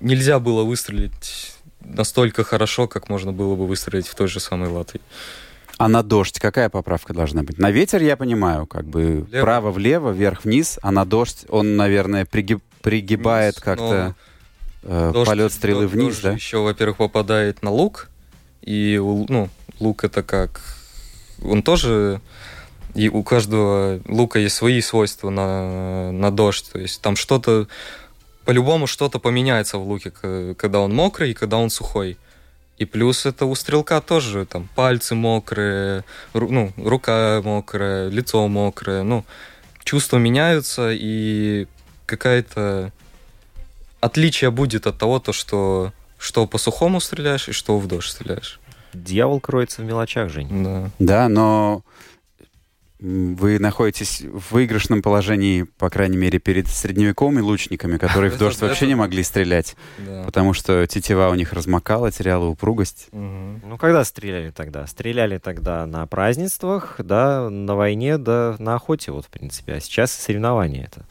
[0.01, 1.53] нельзя было выстрелить
[1.85, 5.01] настолько хорошо, как можно было бы выстрелить в той же самой Латвии.
[5.79, 7.59] А на дождь какая поправка должна быть?
[7.59, 9.43] На ветер я понимаю, как бы Влево.
[9.45, 14.15] право-влево, вверх-вниз, а на дождь он, наверное, пригиб- пригибает Вниз, как-то
[14.83, 16.33] э, Дождь- полет стрелы дождь вниз, да?
[16.33, 18.11] Еще, во-первых, попадает на лук,
[18.61, 20.61] и ну, лук это как,
[21.43, 22.21] он тоже
[22.95, 26.71] и у каждого лука есть свои свойства на, на дождь.
[26.73, 27.69] То есть там что-то,
[28.51, 32.17] по-любому что-то поменяется в луке, когда он мокрый и когда он сухой.
[32.79, 36.03] И плюс это у стрелка тоже, там, пальцы мокрые,
[36.35, 39.25] ру- ну, рука мокрая, лицо мокрое, ну,
[39.85, 41.69] чувства меняются, и
[42.07, 42.91] какая-то
[44.01, 48.59] отличие будет от того, то, что, что по сухому стреляешь и что в дождь стреляешь.
[48.95, 50.65] Дьявол кроется в мелочах, Жень.
[50.65, 50.91] Да.
[50.99, 51.83] Да, но
[53.01, 58.87] вы находитесь в выигрышном положении, по крайней мере, перед средневековыми лучниками, которые в дождь вообще
[58.87, 59.77] не могли стрелять,
[60.25, 63.09] потому что тетива у них размокала, теряла упругость.
[63.13, 64.87] Ну, когда стреляли тогда?
[64.87, 69.75] Стреляли тогда на празднествах, да, на войне, да, на охоте, вот, в принципе.
[69.75, 71.07] А сейчас соревнования это.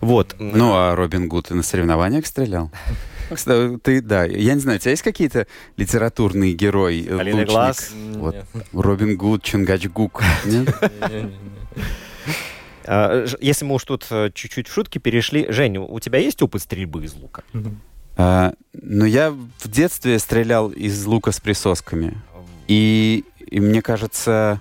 [0.00, 0.36] Вот.
[0.38, 2.70] Ну, а Робин Гуд и на соревнованиях стрелял?
[3.32, 7.46] Кстати, Ты, да, я не знаю, у тебя есть какие-то литературный герой, э, лучник?
[7.48, 7.90] глаз.
[8.14, 8.36] Вот.
[8.72, 10.22] Робин Гуд, Чунгачгук.
[10.44, 10.68] Нет?
[12.88, 15.46] А, Если мы уж тут э, чуть-чуть в шутки перешли.
[15.50, 17.42] Жень, у тебя есть опыт стрельбы из лука?
[18.16, 22.16] А, Ну, я в детстве стрелял из лука с присосками.
[22.68, 24.60] И, и мне кажется,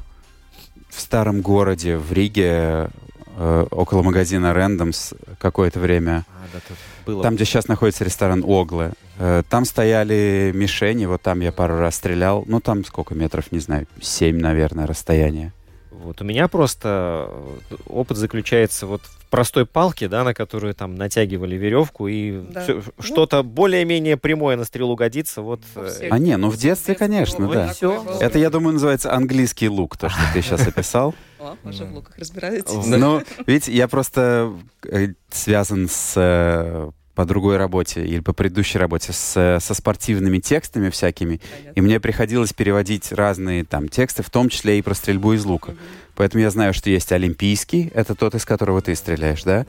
[0.89, 2.89] в старом городе, в Риге,
[3.37, 7.23] э, около магазина Randoms какое-то время, А, да, тут было.
[7.23, 11.95] там, где сейчас находится ресторан Огле, э, там стояли мишени, вот там я пару раз
[11.95, 12.43] стрелял.
[12.47, 15.53] Ну, там сколько метров, не знаю, семь, наверное, расстояние.
[15.91, 17.29] Вот у меня просто
[17.69, 22.61] э, опыт заключается вот в простой палке, да, на которую там натягивали веревку, и Да.
[22.61, 25.41] всё- что-то более-менее прямое на стрелу годится.
[25.41, 26.07] Вот э.
[26.09, 27.73] А не, ну в детстве, конечно, Ну, да.
[27.81, 27.91] был.
[28.19, 31.13] Это, я думаю, называется английский лук, то, что ты сейчас описал.
[31.39, 32.87] О, вы в луках разбираетесь.
[32.87, 34.53] Ну, видите, я просто
[34.87, 40.89] э, связан с э, по другой работе или по предыдущей работе с, со спортивными текстами
[40.89, 41.39] всякими,
[41.73, 45.73] и мне приходилось переводить разные там тексты, в том числе и про стрельбу из лука.
[46.15, 49.65] Поэтому я знаю, что есть олимпийский, это тот, из которого ты стреляешь, да?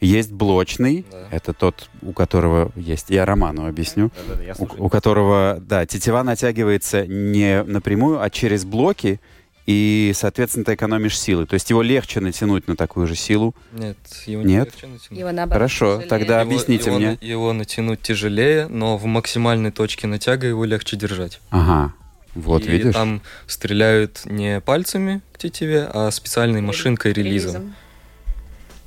[0.00, 1.28] Есть блочный, Да.
[1.30, 4.84] это тот, у которого есть, я Роману объясню, да-да-да, я у, слушаю.
[4.84, 9.20] у которого, да, тетива натягивается не напрямую, а через блоки,
[9.66, 11.46] и, соответственно, ты экономишь силы.
[11.46, 13.54] То есть его легче натянуть на такую же силу.
[13.72, 13.96] Нет,
[14.26, 14.48] его Нет?
[14.48, 15.18] не легче натянуть.
[15.20, 16.08] Его наоборот Хорошо, тяжелее.
[16.08, 17.18] тогда Его- объясните его, мне.
[17.20, 21.40] Его натянуть тяжелее, но в максимальной точке натяга его легче держать.
[21.50, 21.94] Ага,
[22.34, 22.94] вот и видишь.
[22.94, 27.74] там стреляют не пальцами к тетиве, а специальной машинкой релизом.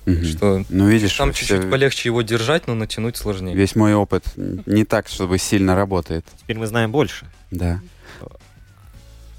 [0.06, 0.24] Мгм.
[0.24, 3.54] Что Ну, видишь, там чуть-чуть полегче его держать, но натянуть сложнее.
[3.56, 6.26] весь мой опыт не так, чтобы сильно работает.
[6.44, 7.26] Теперь мы знаем больше.
[7.52, 7.82] Да.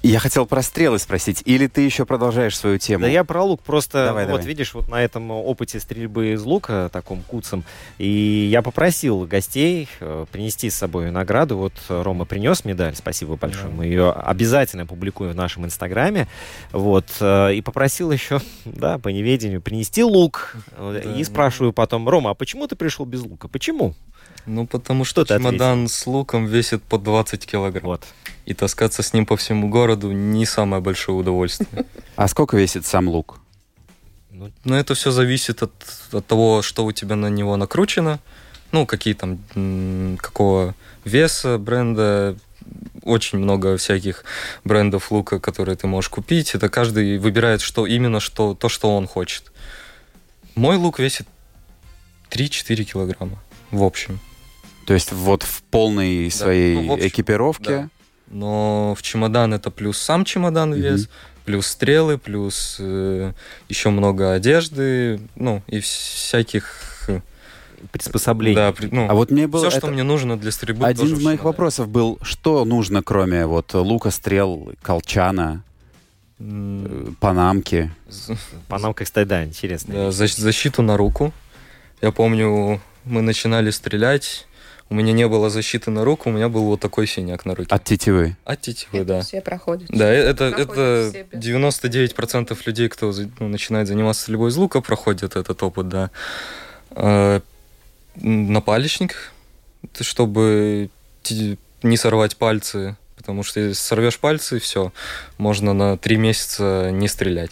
[0.01, 3.01] Я хотел про стрелы спросить, или ты еще продолжаешь свою тему?
[3.01, 4.45] Да я про лук просто, Давай, вот давай.
[4.45, 7.65] видишь, вот на этом опыте стрельбы из лука, таком куцем,
[7.97, 11.57] и я попросил гостей э, принести с собой награду.
[11.57, 13.67] Вот Рома принес медаль, спасибо большое.
[13.67, 13.75] Да.
[13.75, 16.29] Мы ее обязательно публикуем в нашем инстаграме.
[16.71, 20.55] Вот, э, и попросил еще, да, по неведению, принести лук.
[20.77, 23.49] Да, и спрашиваю потом, Рома, а почему ты пришел без лука?
[23.49, 23.95] Почему?
[24.49, 27.85] Ну, потому Что что, чемодан с луком весит по 20 килограмм.
[27.85, 28.03] Вот.
[28.45, 31.85] И таскаться с ним по всему городу не самое большое удовольствие.
[32.15, 33.39] А сколько весит сам лук?
[34.31, 35.71] Ну, это все зависит от,
[36.11, 38.19] от того, что у тебя на него накручено.
[38.71, 39.37] Ну, какие там,
[40.17, 40.73] какого
[41.05, 42.35] веса бренда.
[43.03, 44.23] Очень много всяких
[44.63, 46.55] брендов лука, которые ты можешь купить.
[46.55, 49.51] Это каждый выбирает, что именно что, то, что он хочет.
[50.55, 51.27] Мой лук весит
[52.31, 53.39] 3-4 килограмма
[53.71, 54.19] в общем.
[54.89, 57.63] То есть вот в полной своей ну, в общем, экипировке?
[57.63, 57.89] да.
[58.31, 61.09] Но в чемодан это плюс сам чемодан вес,
[61.45, 63.33] плюс стрелы, плюс э,
[63.69, 67.19] еще много одежды, ну и всяких, э,
[67.91, 68.55] приспособление.
[68.55, 70.87] да, при- ну, А вот мне было все, это- что мне нужно для стрельбы.
[70.87, 75.61] Один тоже из моих вопросов был, что нужно, кроме вот лука, стрел, колчана,
[76.39, 77.91] э, панамки?
[78.67, 79.93] Панамка, кстати, да, интересно.
[79.93, 81.31] да, защ- защиту на руку.
[82.01, 84.47] Я помню, мы начинали стрелять.
[84.89, 87.67] У меня не было защиты на руку, у меня был вот такой синяк на руке.
[87.73, 88.35] От тетивы.
[88.45, 89.21] От тетивы, Это да.
[89.21, 89.89] все проходят.
[89.89, 94.55] Да, э- это, Проходят это все без- 99% людей, кто ну, начинает заниматься стрельбой из
[94.57, 96.09] лука, проходят этот опыт, да.
[96.91, 97.39] Э,
[98.21, 99.31] м, Напалечник,
[100.01, 100.89] чтобы
[101.83, 104.91] не сорвать пальцы, потому что если сорвешь пальцы, все,
[105.37, 107.51] можно на три месяца не стрелять.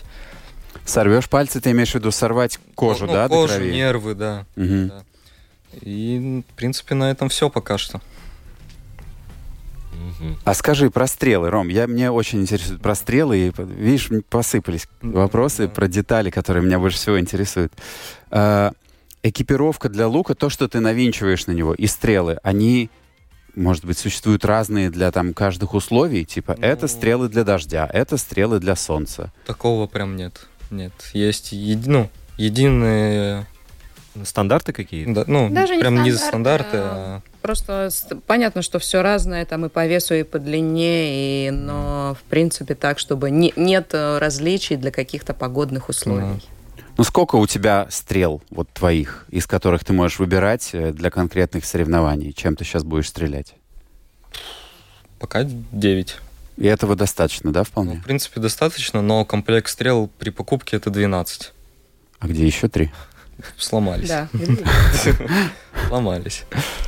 [0.85, 3.71] Сорвешь пальцы, ты имеешь в виду сорвать кожу, Ну, да, кожу, до крови?
[3.73, 4.45] нервы, да.
[4.55, 4.87] Мгм.
[4.87, 5.03] Да.
[5.81, 8.01] И, в принципе, на этом все пока что.
[10.45, 11.67] А скажи про стрелы, Ром.
[11.69, 13.37] Я, мне очень интересует про стрелы.
[13.47, 17.73] И, видишь, посыпались вопросы про детали, которые меня больше всего интересуют.
[18.31, 18.71] А,
[19.23, 22.89] экипировка для лука, то, что ты навинчиваешь на него, и стрелы, они,
[23.55, 26.25] может быть, существуют разные для там каждых условий?
[26.25, 26.65] Типа, Ну.
[26.65, 29.31] это стрелы для дождя, это стрелы для солнца.
[29.45, 30.47] Такого прям нет.
[30.71, 30.93] Нет.
[31.13, 33.45] Есть еди- ну, единые,
[34.25, 35.13] Стандарты какие-то?
[35.13, 37.89] да, ну, Даже не прям не стандарты, стандарты, а а Просто
[38.25, 42.75] понятно, что все разное, там и по весу, и по длине, и, но в принципе
[42.75, 46.41] так, чтобы не, нет э, различий для каких-то погодных условий.
[46.97, 51.65] Ну, сколько у тебя стрел, вот твоих, из которых ты можешь выбирать э, для конкретных
[51.65, 52.33] соревнований?
[52.33, 53.53] Чем ты сейчас будешь стрелять?
[55.19, 56.17] пока 9.
[56.57, 57.95] И этого достаточно, да, Ну, вполне?
[57.97, 61.53] в принципе, достаточно, но комплект стрел при покупке это 12.
[62.19, 62.91] А где еще три?
[63.57, 64.09] Сломались.
[64.09, 64.27] Да.
[65.87, 66.43] Сломались.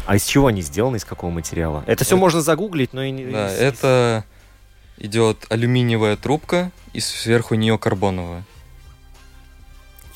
[0.05, 1.83] А из чего они сделаны, из какого материала?
[1.87, 3.25] Это все Это- можно загуглить, но и не...
[3.25, 4.23] Да, это
[4.97, 8.43] идет алюминиевая трубка и сверху нее карбоновая.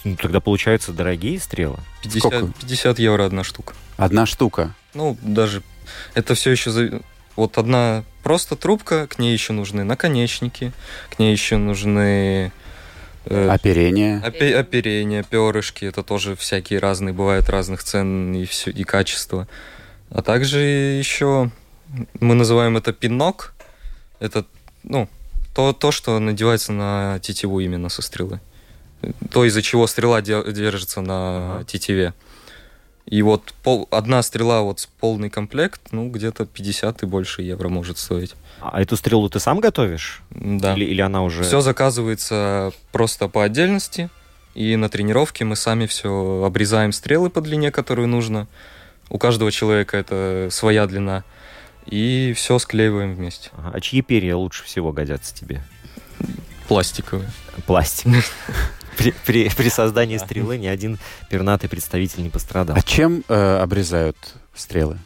[0.03, 1.77] Ну, тогда получаются дорогие стрелы.
[2.03, 2.53] 50, Сколько?
[2.59, 3.73] 50 евро одна штука.
[3.95, 4.75] Одна штука.
[4.93, 5.63] Ну, даже
[6.13, 6.71] это все еще...
[6.71, 7.01] за-
[7.37, 10.73] Вот одна просто трубка, к ней еще нужны наконечники,
[11.09, 12.51] к ней еще нужны э,
[13.25, 14.21] Оперение.
[14.25, 15.85] опе- оперения, перышки.
[15.85, 19.47] Это тоже всякие разные, бывают разных цен и, все, и качества.
[20.09, 21.49] А также еще
[22.19, 23.53] мы называем это пинок.
[24.19, 24.45] Это,
[24.83, 25.07] ну,
[25.53, 28.39] то, то, что надевается на тетиву именно со стрелы.
[29.31, 31.63] То, из-за чего стрела де- держится на Ага.
[31.65, 32.13] тетиве.
[33.05, 37.67] И вот пол, одна стрела, вот с полный комплект, ну, где-то 50 и больше евро
[37.67, 38.35] может стоить.
[38.61, 40.21] А эту стрелу ты сам готовишь?
[40.31, 40.73] Да.
[40.73, 41.43] Или, или она уже...
[41.43, 44.09] Все заказывается просто по отдельности.
[44.55, 48.47] И на тренировке мы сами все обрезаем стрелы по длине, которую нужно.
[49.09, 51.23] У каждого человека это своя длина.
[51.85, 53.49] И все склеиваем вместе.
[53.53, 55.61] А чьи перья лучше всего годятся тебе?
[56.69, 57.29] Пластиковые.
[57.65, 58.23] Пластик.
[58.97, 60.97] При, при- при создании стрелы ни один
[61.29, 62.75] пернатый представитель не пострадал.
[62.77, 64.17] А чем э, обрезают
[64.55, 64.97] стрелы?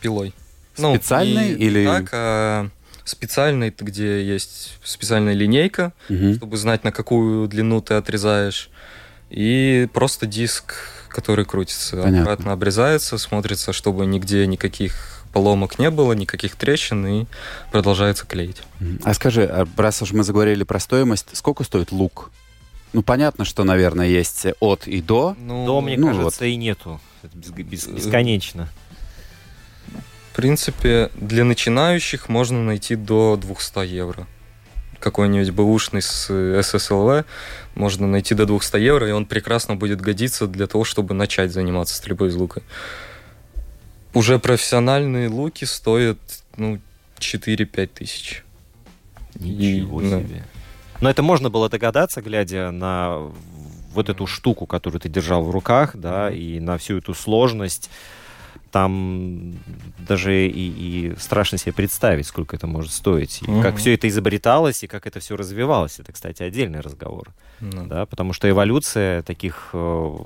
[0.00, 0.34] Пилой.
[0.74, 2.68] Специальной не или- Так, а
[3.04, 6.34] специальной, где есть специальная линейка, Мгм.
[6.36, 8.70] чтобы знать, на какую длину ты отрезаешь.
[9.30, 10.74] И просто диск,
[11.08, 12.20] который крутится, Понятно.
[12.20, 17.26] аккуратно обрезается, смотрится, чтобы нигде никаких поломок не было, никаких трещин, и
[17.70, 18.62] продолжается клеить.
[19.02, 22.30] А скажи, а раз уж мы заговорили про стоимость, сколько стоит лук?
[22.92, 25.34] Ну, понятно, что, наверное, есть от и до.
[25.38, 27.00] Ну, Да, мне ну кажется, и нету.
[27.22, 28.68] Это без- бесконечно.
[30.32, 34.26] в принципе, для начинающих можно найти до 200 евро.
[34.98, 37.24] Какой-нибудь бэушный с э, ССЛВ
[37.74, 41.96] можно найти до 200 евро, и он прекрасно будет годиться для того, чтобы начать заниматься
[41.96, 42.62] стрельбой из лука.
[44.14, 46.18] Уже профессиональные луки стоят,
[46.56, 46.78] ну,
[47.18, 48.44] 4-5 тысяч.
[49.34, 50.22] Ничего И, да.
[51.02, 53.18] Но это можно было догадаться, глядя на
[53.92, 57.90] вот эту штуку, которую ты держал в руках, да, и на всю эту сложность.
[58.70, 59.54] Там
[59.98, 63.42] даже и, и страшно себе представить, сколько это может стоить.
[63.42, 63.76] И как Мгм.
[63.76, 65.98] все это изобреталось, и как это все развивалось.
[65.98, 67.32] Это, кстати, отдельный разговор.
[67.60, 67.82] Да.
[67.82, 70.16] Да, потому что эволюция таких, э,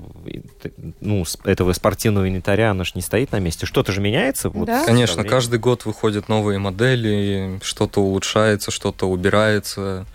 [1.01, 3.65] ну, этого спортивного инвентаря, она же не стоит на месте.
[3.65, 4.49] Что-то же меняется.
[4.49, 4.85] Вот, Да.
[4.85, 10.05] Конечно, каждый год выходят новые модели, что-то улучшается, что-то убирается.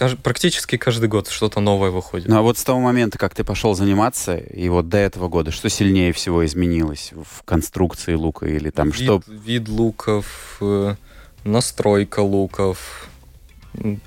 [0.00, 2.26] Каж- Практически каждый год что-то новое выходит.
[2.26, 5.50] Ну, а вот с того момента, как ты пошел заниматься, и вот до этого года,
[5.50, 9.22] что сильнее всего изменилось в конструкции лука или там вид, что?
[9.26, 10.94] вид луков, э,
[11.44, 13.10] настройка луков,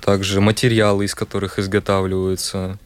[0.00, 2.76] также материалы, из которых изготавливаются.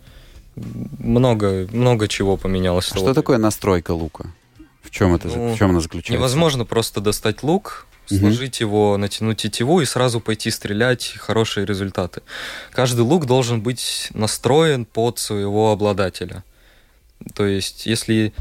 [0.99, 2.93] Много, много чего поменялось.
[2.93, 4.27] А что такое настройка лука?
[4.83, 5.29] В чем это?
[5.29, 6.13] Ну, в чем она заключается?
[6.13, 12.23] Невозможно просто достать лук, Сложить его, натянуть тетиву и сразу пойти стрелять хорошие результаты.
[12.71, 16.43] Каждый лук должен быть настроен под своего обладателя.
[17.35, 18.33] То есть, если,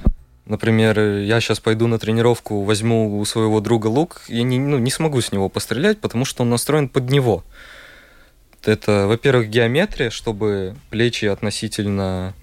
[0.46, 4.92] например, я сейчас пойду на тренировку, возьму у своего друга лук, я не, ну, не
[4.92, 7.44] смогу с него пострелять, потому что он настроен под него.
[8.64, 12.34] Это, во-первых, геометрия, чтобы плечи относительно,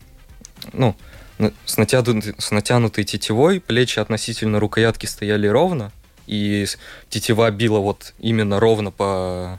[0.72, 0.94] ну,
[1.64, 5.92] с, натянутой, с натянутой тетивой, плечи относительно рукоятки стояли ровно,
[6.26, 6.66] и
[7.08, 9.58] тетива била вот именно ровно по,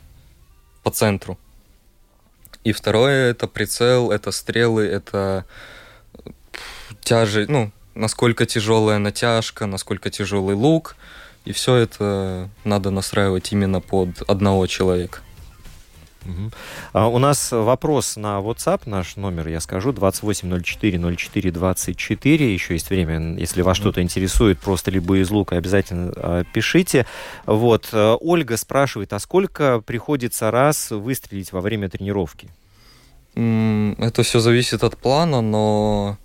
[0.83, 1.37] по центру.
[2.63, 5.45] И второе это прицел, это стрелы, это
[7.01, 10.95] тяжесть, ну, насколько тяжелая натяжка, насколько тяжелый лук.
[11.45, 15.19] И все это надо настраивать именно под одного человека.
[16.93, 22.53] А, у нас вопрос на WhatsApp, наш номер, я скажу, 28040424.
[22.53, 27.05] Еще есть время, если вас что-то интересует, просто либо из лука, обязательно а, пишите.
[27.45, 27.89] Вот.
[27.91, 32.49] э, Ольга спрашивает, а сколько приходится раз выстрелить во время тренировки?
[33.35, 36.17] Это все зависит от плана, но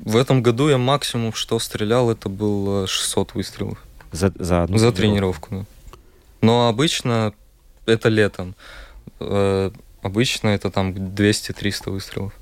[0.00, 3.78] в этом году я максимум, что стрелял, это было 600 выстрелов.
[4.10, 5.64] За, за одну За тренировку, да.
[6.40, 7.32] Но обычно
[7.86, 8.54] это летом.
[9.20, 9.70] Э,
[10.02, 12.32] Обычно это там 200-300 выстрелов.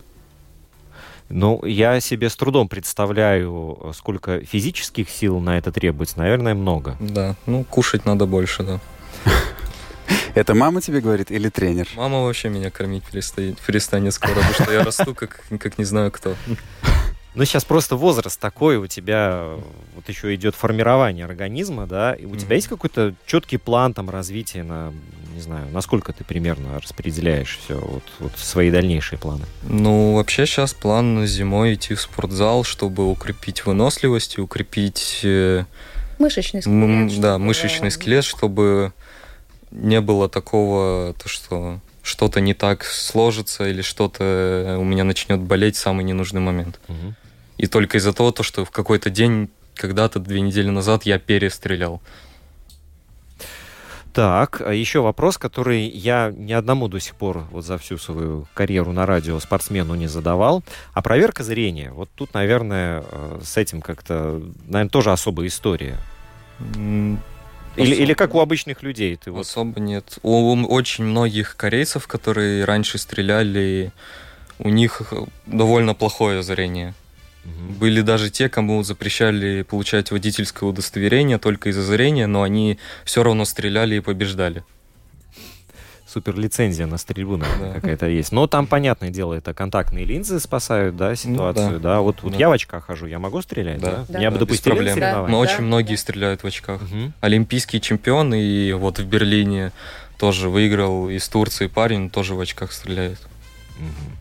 [1.28, 6.18] Ну, я себе с трудом представляю, сколько физических сил на это требуется.
[6.18, 6.96] Наверное, много.
[6.98, 8.80] Да, ну кушать надо больше, да.
[10.34, 11.88] Это мама тебе говорит или тренер?
[11.94, 16.10] Мама вообще меня кормить перестанет, перестанет скоро, потому что я расту, как, как не знаю
[16.10, 16.34] кто.
[17.34, 19.54] Ну, сейчас просто возраст такой, у тебя
[19.94, 22.54] вот еще идет формирование организма, да, и у тебя Мгм.
[22.54, 24.92] есть какой-то четкий план там развития на,
[25.32, 29.44] не знаю, насколько ты примерно распределяешь все, вот, вот свои дальнейшие планы?
[29.62, 35.64] Ну, вообще сейчас план зимой идти в спортзал, чтобы укрепить выносливость и укрепить э,
[36.18, 37.20] Мышечный м, скелет.
[37.20, 38.92] да, чтобы, мышечный скелет, чтобы
[39.70, 45.76] не было такого, то, что что-то не так сложится или что-то у меня начнет болеть
[45.76, 46.80] в самый ненужный момент.
[46.88, 47.14] Мгм.
[47.60, 52.00] И только из-за того, то, что в какой-то день, когда-то две недели назад я перестрелял.
[54.14, 58.46] Так, а еще вопрос, который я ни одному до сих пор вот за всю свою
[58.54, 60.64] карьеру на радио спортсмену не задавал.
[60.94, 61.92] А проверка зрения.
[61.92, 65.98] Вот тут, наверное, э, с этим как-то, наверное, тоже особая история.
[66.60, 67.18] Или,
[67.76, 68.02] Особо.
[68.02, 69.16] или как у обычных людей.
[69.16, 70.18] Ты вот Особо нет.
[70.22, 73.92] У очень многих корейцев, которые раньше стреляли,
[74.58, 76.94] у них э, довольно плохое зрение.
[77.44, 83.44] Были даже те, кому запрещали получать водительское удостоверение только из-за зрения, но они все равно
[83.44, 84.62] стреляли и побеждали.
[86.06, 87.74] супер лицензия на стрельбу, наверное, Да.
[87.80, 88.32] какая-то есть.
[88.32, 91.94] Но там, понятное дело, это контактные линзы спасают, да, ситуацию, Ну да.
[91.94, 92.00] да.
[92.00, 92.38] Вот, вот Да.
[92.38, 93.90] я в очках хожу, я могу стрелять, да?
[93.90, 94.04] Да.
[94.08, 94.18] Да.
[94.18, 94.94] Меня бы Да, без допустили проблем.
[94.94, 95.30] соревнования?
[95.30, 95.98] Но Да, очень многие да.
[95.98, 96.82] стреляют в очках.
[96.82, 97.12] Мгм.
[97.20, 99.70] Олимпийский чемпион и вот в Берлине
[100.18, 103.20] тоже выиграл из Турции парень, тоже в очках стреляет.
[103.78, 104.16] Мгм.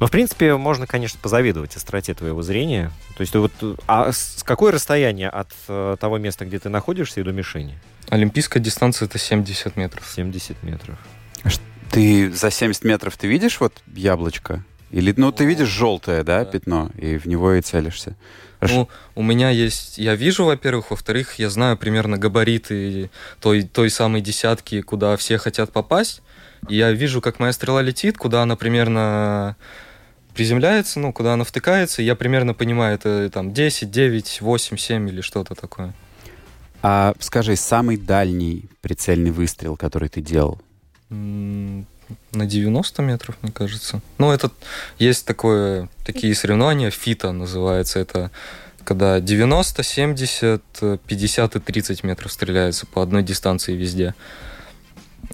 [0.00, 2.90] Но, в принципе, можно, конечно, позавидовать остроте твоего зрения.
[3.16, 3.52] То есть, вот,
[3.86, 7.78] а с какое расстояние от э, того места, где ты находишься, и до мишени?
[8.08, 10.04] Олимпийская дистанция это 70 метров.
[10.06, 10.98] 70 метров.
[11.90, 14.64] Ты за 70 метров ты видишь вот яблочко?
[14.90, 16.50] Или, ну, ты видишь желтое, да, Да.
[16.50, 18.16] пятно, и в него и целишься.
[18.58, 18.74] Хорошо.
[18.74, 24.20] Ну, у меня есть, я вижу, во-первых, во-вторых, я знаю примерно габариты той, той самой
[24.20, 26.22] десятки, куда все хотят попасть.
[26.68, 29.56] И я вижу, как моя стрела летит, куда она примерно
[30.34, 35.20] приземляется, ну, куда она втыкается, я примерно понимаю, это там 10, 9, 8, 7 или
[35.20, 35.92] что-то такое.
[36.82, 40.60] А скажи, самый дальний прицельный выстрел, который ты делал?
[41.10, 44.00] На 90 метров, мне кажется.
[44.18, 44.50] Ну, это
[44.98, 48.30] есть такое, такие соревнования, ФИТа называется, это
[48.84, 54.14] когда 90, 70, э, 50 и 30 метров стреляется по одной дистанции везде.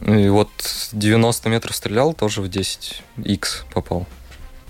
[0.00, 0.50] И вот
[0.92, 4.06] 90 метров стрелял, тоже в 10х попал.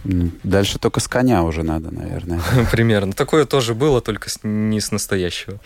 [0.08, 2.40] Ну, Дальше только с коня уже надо, наверное.
[2.70, 3.12] Примерно.
[3.12, 5.58] Такое тоже было, только не с настоящего.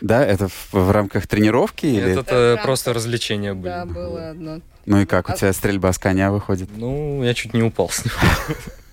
[0.00, 2.12] Да, это в, в рамках тренировки или?
[2.12, 3.72] Это, Это просто развлечения были.
[3.72, 4.60] Да, было одно.
[4.86, 6.68] Ну и как, у А- тебя стрельба с коня выходит?
[6.76, 8.16] Ну, я чуть не упал с него.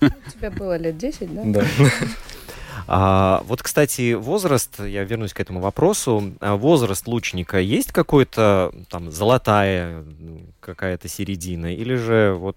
[0.26, 1.42] У тебя было лет 10, да?
[1.44, 1.66] Да.
[2.88, 6.32] А, вот, кстати, возраст, я вернусь к этому вопросу.
[6.40, 10.04] А возраст лучника есть какой-то там золотая
[10.60, 11.74] какая-то середина?
[11.74, 12.56] Или же вот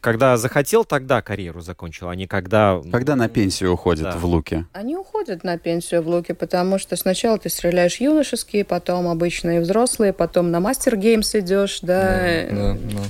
[0.00, 2.80] когда захотел, тогда карьеру закончил, а не когда...
[2.92, 4.16] Когда на пенсию уходят Да.
[4.16, 4.66] в луке?
[4.72, 10.12] Они уходят на пенсию в луке, потому что сначала ты стреляешь юношеские, потом обычные взрослые,
[10.12, 12.46] потом на мастер геймс идешь, да.
[12.50, 13.02] Да, да.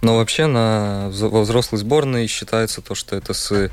[0.00, 3.70] Но вообще на, во взрослой сборной считается то, что это с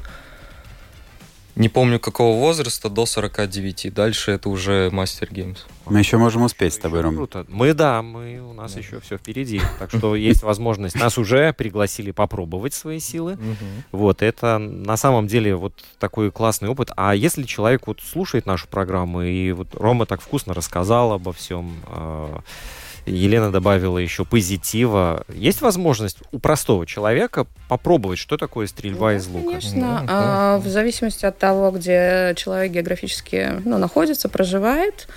[1.55, 3.93] не помню какого возраста до 49.
[3.93, 5.61] Дальше это уже мастер геймс.
[5.85, 7.15] Мы еще можем успеть с тобой, Еще Ром.
[7.15, 7.45] Круто.
[7.47, 8.79] Мы, да, мы, у нас Да.
[8.79, 9.61] еще все впереди.
[9.79, 10.95] Так что есть возможность.
[10.95, 13.37] Нас уже пригласили попробовать свои силы.
[13.91, 16.91] Вот, это на самом деле вот такой классный опыт.
[16.97, 21.75] А если человек вот слушает нашу программу, и вот Рома так вкусно рассказал обо всем,
[21.87, 22.37] э,
[23.05, 25.25] Елена добавила еще позитива.
[25.33, 29.47] Есть возможность у простого человека попробовать, что такое стрельба Да, из лука?
[29.49, 35.07] Конечно, Ну, А, в зависимости от того, где человек географически ну, находится, проживает.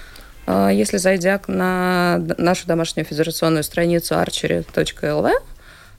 [0.47, 5.31] А, Если зайдя к- на нашу домашнюю федерационную страницу archery.lv,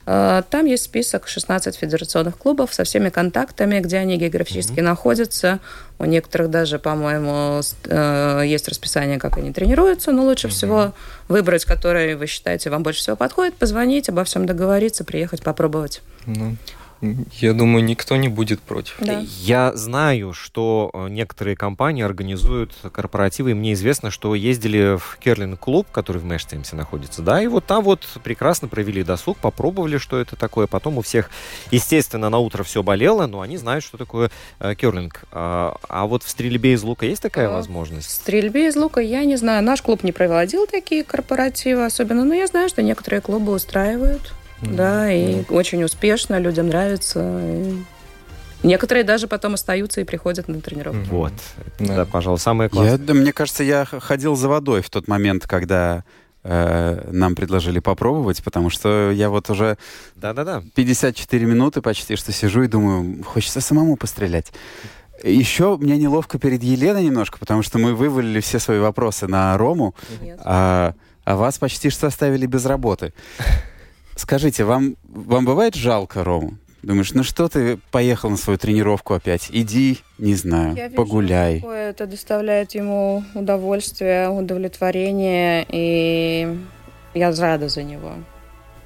[0.06, 5.60] там есть список 16 федерационных клубов со всеми контактами, где они географически находятся.
[6.00, 10.93] У некоторых даже, по-моему, э, есть расписание, как они тренируются, но лучше всего
[11.28, 16.02] выбрать, который вы считаете вам больше всего подходит, позвонить, обо всем договориться, приехать, попробовать.
[16.26, 16.56] Ну,
[17.02, 18.95] я думаю, никто не будет против.
[19.00, 19.24] Да.
[19.41, 25.88] Я знаю, что э, некоторые компании организуют корпоративы, и мне известно, что ездили в керлинг-клуб,
[25.91, 30.36] который в Мэштеймсе находится, да, и вот там вот прекрасно провели досуг, попробовали, что это
[30.36, 31.30] такое, потом у всех,
[31.72, 34.30] естественно, на утро все болело, но они знают, что такое
[34.60, 35.24] э, керлинг.
[35.32, 38.10] А, а вот в стрельбе из лука есть такая А, В возможность?
[38.10, 39.64] стрельбе из лука я не знаю.
[39.64, 44.34] Наш клуб не проводил такие корпоративы особенно, но я знаю, что некоторые клубы устраивают.
[44.62, 47.39] Да, и очень успешно, людям нравится.
[47.43, 47.76] и
[48.62, 51.07] Некоторые даже потом остаются и приходят на тренировки.
[51.10, 51.32] Вот.
[51.80, 51.95] Да.
[51.97, 52.97] Да, пожалуй, самое Я, классное.
[52.97, 56.03] да, мне кажется, я ходил за водой в тот момент, когда
[56.43, 59.78] э, нам предложили попробовать, потому что я вот уже
[60.18, 60.62] Да-да-да.
[60.76, 64.51] 54 минуты почти что сижу и думаю, хочется самому пострелять.
[65.24, 69.95] Еще мне неловко перед Еленой немножко, потому что мы вывалили все свои вопросы на Рому,
[70.22, 70.39] Нет.
[70.43, 73.14] а, а вас почти что оставили без работы.
[74.20, 76.57] Скажите, вам, вам бывает жалко Рому?
[76.84, 79.47] Думаешь, ну что ты поехал на свою тренировку опять?
[79.49, 81.61] Иди, не знаю, Я вижу, погуляй.
[81.61, 86.59] какое это доставляет ему удовольствие, удовлетворение, и
[87.13, 88.11] я рада за него.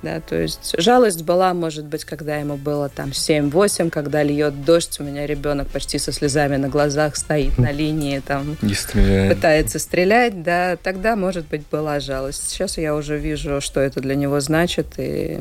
[0.03, 4.99] Да, то есть жалость была, может быть, когда ему было там 7-8, когда льет дождь,
[4.99, 9.33] у меня ребенок почти со слезами на глазах стоит на линии, там Не стреляет.
[9.35, 12.49] пытается стрелять, да, тогда, может быть, была жалость.
[12.49, 15.39] Сейчас я уже вижу, что это для него значит, и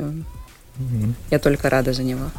[0.77, 1.13] Мгм.
[1.29, 2.31] я только рада за него.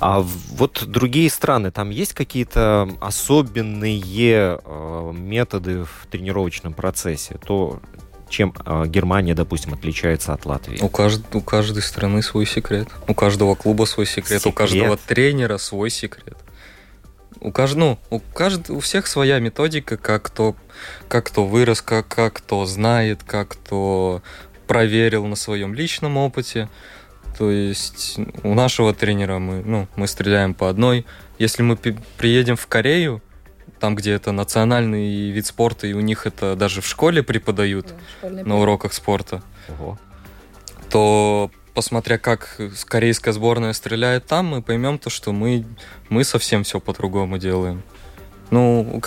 [0.00, 7.36] А вот другие страны, там есть какие-то особенные э, методы в тренировочном процессе?
[7.44, 7.80] То,
[8.28, 10.78] чем э, Германия, допустим, отличается от Латвии?
[10.80, 12.88] У, кажд- у каждой страны свой секрет.
[13.06, 14.40] У каждого клуба свой секрет.
[14.40, 14.54] У Секрет?
[14.54, 16.36] каждого тренера свой секрет.
[17.40, 17.76] У, кажд...
[17.76, 18.70] ну, у, кажд...
[18.70, 20.56] у всех своя методика, как кто,
[21.08, 24.22] как кто вырос, как, как кто знает, как кто
[24.66, 26.68] проверил на своем личном опыте.
[27.38, 31.06] То есть у нашего тренера мы, ну, мы стреляем по одной.
[31.38, 33.22] Если мы приедем в Корею,
[33.78, 38.58] там, где это национальный вид спорта, и у них это даже в школе преподают на
[38.58, 39.98] уроках спорта, Ого.
[40.90, 45.64] то посмотря, как корейская сборная стреляет там, мы поймем то, что мы,
[46.08, 47.82] мы совсем все по-другому делаем.
[48.50, 49.00] Ну,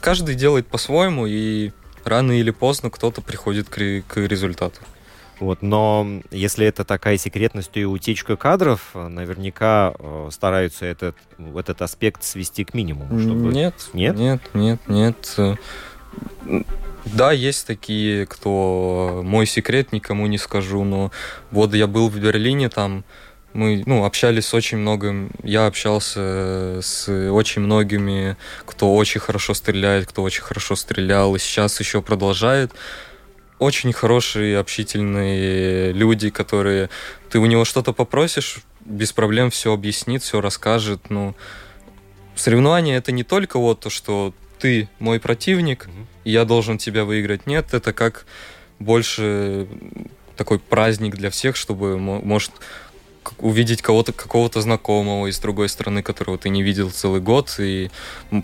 [0.00, 1.72] каждый делает по-своему, и
[2.04, 4.80] рано или поздно кто-то приходит к, к результату.
[5.40, 11.16] Вот, но если это такая секретность и утечка кадров, э, наверняка э, стараются этот,
[11.54, 13.20] этот аспект свести к минимуму.
[13.20, 13.52] Чтобы...
[13.52, 14.16] Нет, Нет?
[14.16, 15.38] нет, нет, нет.
[17.04, 21.10] Да, есть такие, кто мой секрет никому не скажу, но
[21.50, 23.04] вот я был в Берлине, там
[23.54, 28.36] мы ну, общались с очень многим, я общался с очень многими,
[28.66, 32.72] кто очень хорошо стреляет, кто очень хорошо стрелял, и сейчас еще продолжает.
[33.58, 36.90] Очень хорошие, общительные люди, которые...
[37.30, 41.10] Ты у него что-то попросишь, без проблем все объяснит, все расскажет.
[41.10, 41.34] Ну,
[42.36, 46.06] соревнование это не только вот то, что ты мой противник, Мгм.
[46.24, 47.46] и я должен тебя выиграть.
[47.46, 48.26] Нет, это как
[48.78, 49.66] больше
[50.36, 52.52] такой праздник для всех, чтобы, мо- может,
[53.38, 57.90] увидеть кого-то, какого-то знакомого из другой страны, которого ты не видел целый год, и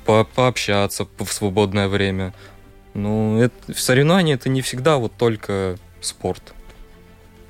[0.04, 2.34] по пообщаться в свободное время.
[2.94, 6.54] Ну, это, соревнование это не всегда вот только спорт.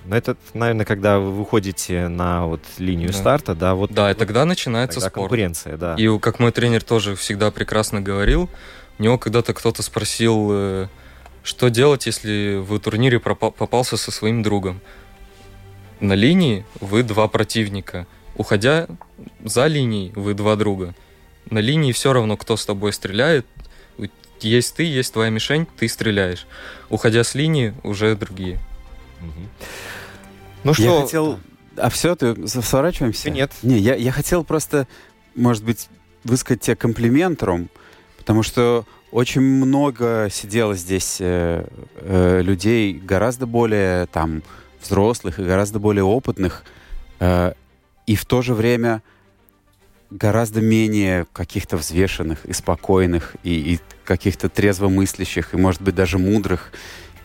[0.07, 3.15] Но это, наверное, когда вы выходите на вот линию Да.
[3.19, 5.25] старта, да, вот Да, и тогда начинается тогда спорт.
[5.31, 5.95] конкуренция, да.
[5.97, 8.51] И как мой тренер тоже всегда прекрасно говорил,
[8.99, 10.89] у него когда-то кто-то спросил, э,
[11.43, 14.81] что делать, если в турнире попался со своим другом.
[16.01, 18.07] На линии вы два противника.
[18.37, 18.87] Уходя
[19.43, 20.95] за линией, вы два друга.
[21.51, 23.47] На линии все равно, кто с тобой стреляет.
[24.45, 26.47] Есть ты, есть твоя мишень, ты стреляешь.
[26.91, 28.59] Уходя с линии, уже другие.
[29.21, 29.49] Мгм.
[30.65, 31.41] Ну что, Я хотел...
[31.77, 33.31] А все, ты сворачиваемся?
[33.31, 33.53] Нет.
[33.63, 34.87] Не, я, я хотел просто,
[35.35, 35.89] может быть,
[36.23, 37.69] высказать тебе комплимент, Ром,
[38.17, 41.67] потому что очень много сидело здесь э,
[41.97, 44.43] э, людей гораздо более там
[44.83, 46.65] взрослых и гораздо более опытных,
[47.21, 47.53] э,
[48.07, 49.03] и в то же время
[50.15, 56.73] гораздо менее каких-то взвешенных и спокойных, и, и каких-то трезвомыслящих, и, может быть, даже мудрых.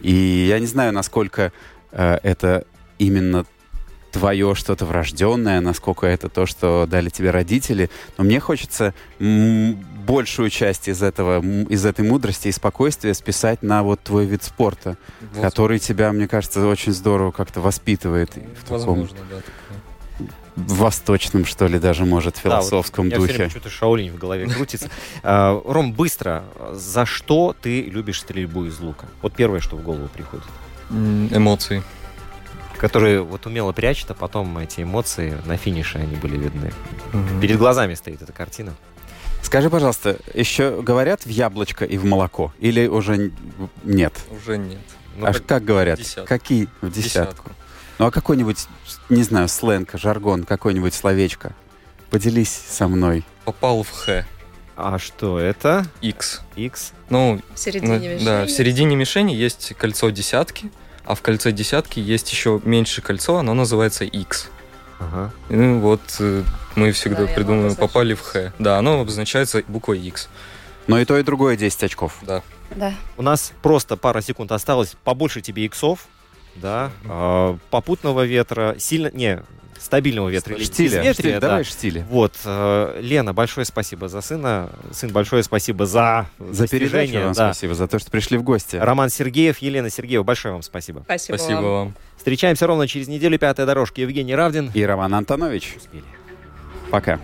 [0.01, 1.51] И я не знаю, насколько
[1.91, 2.65] э, это
[2.97, 3.45] именно
[4.11, 7.91] твое что-то врожденное, насколько это то, что дали тебе родители.
[8.17, 14.01] Но мне хочется большую часть из этого, из этой мудрости и спокойствия списать на вот
[14.01, 19.17] твой вид спорта, Вот, который тебя, мне кажется, очень здорово как-то воспитывает в таком возможно,
[19.29, 19.41] да.
[20.27, 20.77] Такое.
[20.77, 23.33] восточном, что ли, даже, может, Да, вот философском меня всё духе.
[23.37, 24.89] время что-то Шаолинь в голове крутится.
[25.23, 26.43] А, Ром, быстро,
[26.73, 29.05] за что ты любишь стрельбу из лука?
[29.21, 30.45] Вот первое, что в голову приходит.
[30.91, 31.83] Эмоции.
[32.77, 36.71] Которые вот умело прячет, а потом эти эмоции на финише они были видны.
[37.41, 38.73] Перед глазами стоит эта картина.
[39.41, 42.53] Скажи, пожалуйста, еще говорят в яблочко и в молоко?
[42.59, 43.31] Или уже
[43.83, 44.13] нет?
[44.31, 44.79] Уже нет.
[45.17, 45.99] Ну, а как- как говорят?
[45.99, 46.27] десятку.
[46.27, 46.67] Какие?
[46.81, 47.51] В десятку.
[47.99, 48.67] Ну а какой-нибудь,
[49.09, 51.53] не знаю, сленг, жаргон, какое-нибудь словечко?
[52.09, 53.23] Поделись со мной.
[53.45, 54.25] Попал в Х.
[54.75, 55.85] А что это?
[56.01, 56.41] X.
[56.55, 56.93] X?
[57.09, 58.25] Ну, В середине ну, мишени.
[58.25, 60.71] да, в середине мишени есть кольцо десятки,
[61.05, 64.49] а в кольце десятки есть еще меньше кольцо, оно называется X.
[64.99, 65.31] Ага.
[65.49, 66.43] И, Ну вот э,
[66.75, 68.53] мы всегда Да, придумываем, попали в Х.
[68.59, 70.29] Да, оно обозначается буквой X.
[70.87, 72.17] Но и то, и другое 10 очков.
[72.21, 72.41] Да.
[72.71, 72.93] Да.
[73.17, 74.95] У нас просто пара секунд осталось.
[75.03, 76.07] Побольше тебе иксов,
[76.61, 79.41] да, а, попутного ветра, сильно, не,
[79.79, 80.55] стабильного ветра.
[80.55, 81.39] или Штиля, безветрия, штиль, да.
[81.39, 82.05] давай штили.
[82.09, 84.69] Вот, э, Лена, большое спасибо за сына.
[84.91, 87.53] Сын, большое спасибо за За передачу вам да.
[87.53, 88.75] спасибо, за то, что пришли в гости.
[88.75, 91.01] Роман Сергеев, Елена Сергеева, большое вам спасибо.
[91.05, 91.73] Спасибо, Спасибо вам.
[91.85, 91.93] вам.
[92.17, 93.39] Встречаемся ровно через неделю.
[93.39, 94.01] Пятая дорожка.
[94.01, 94.69] Евгений Равдин.
[94.73, 95.75] И Роман Антонович.
[95.77, 96.03] Успели.
[96.91, 97.19] Пока.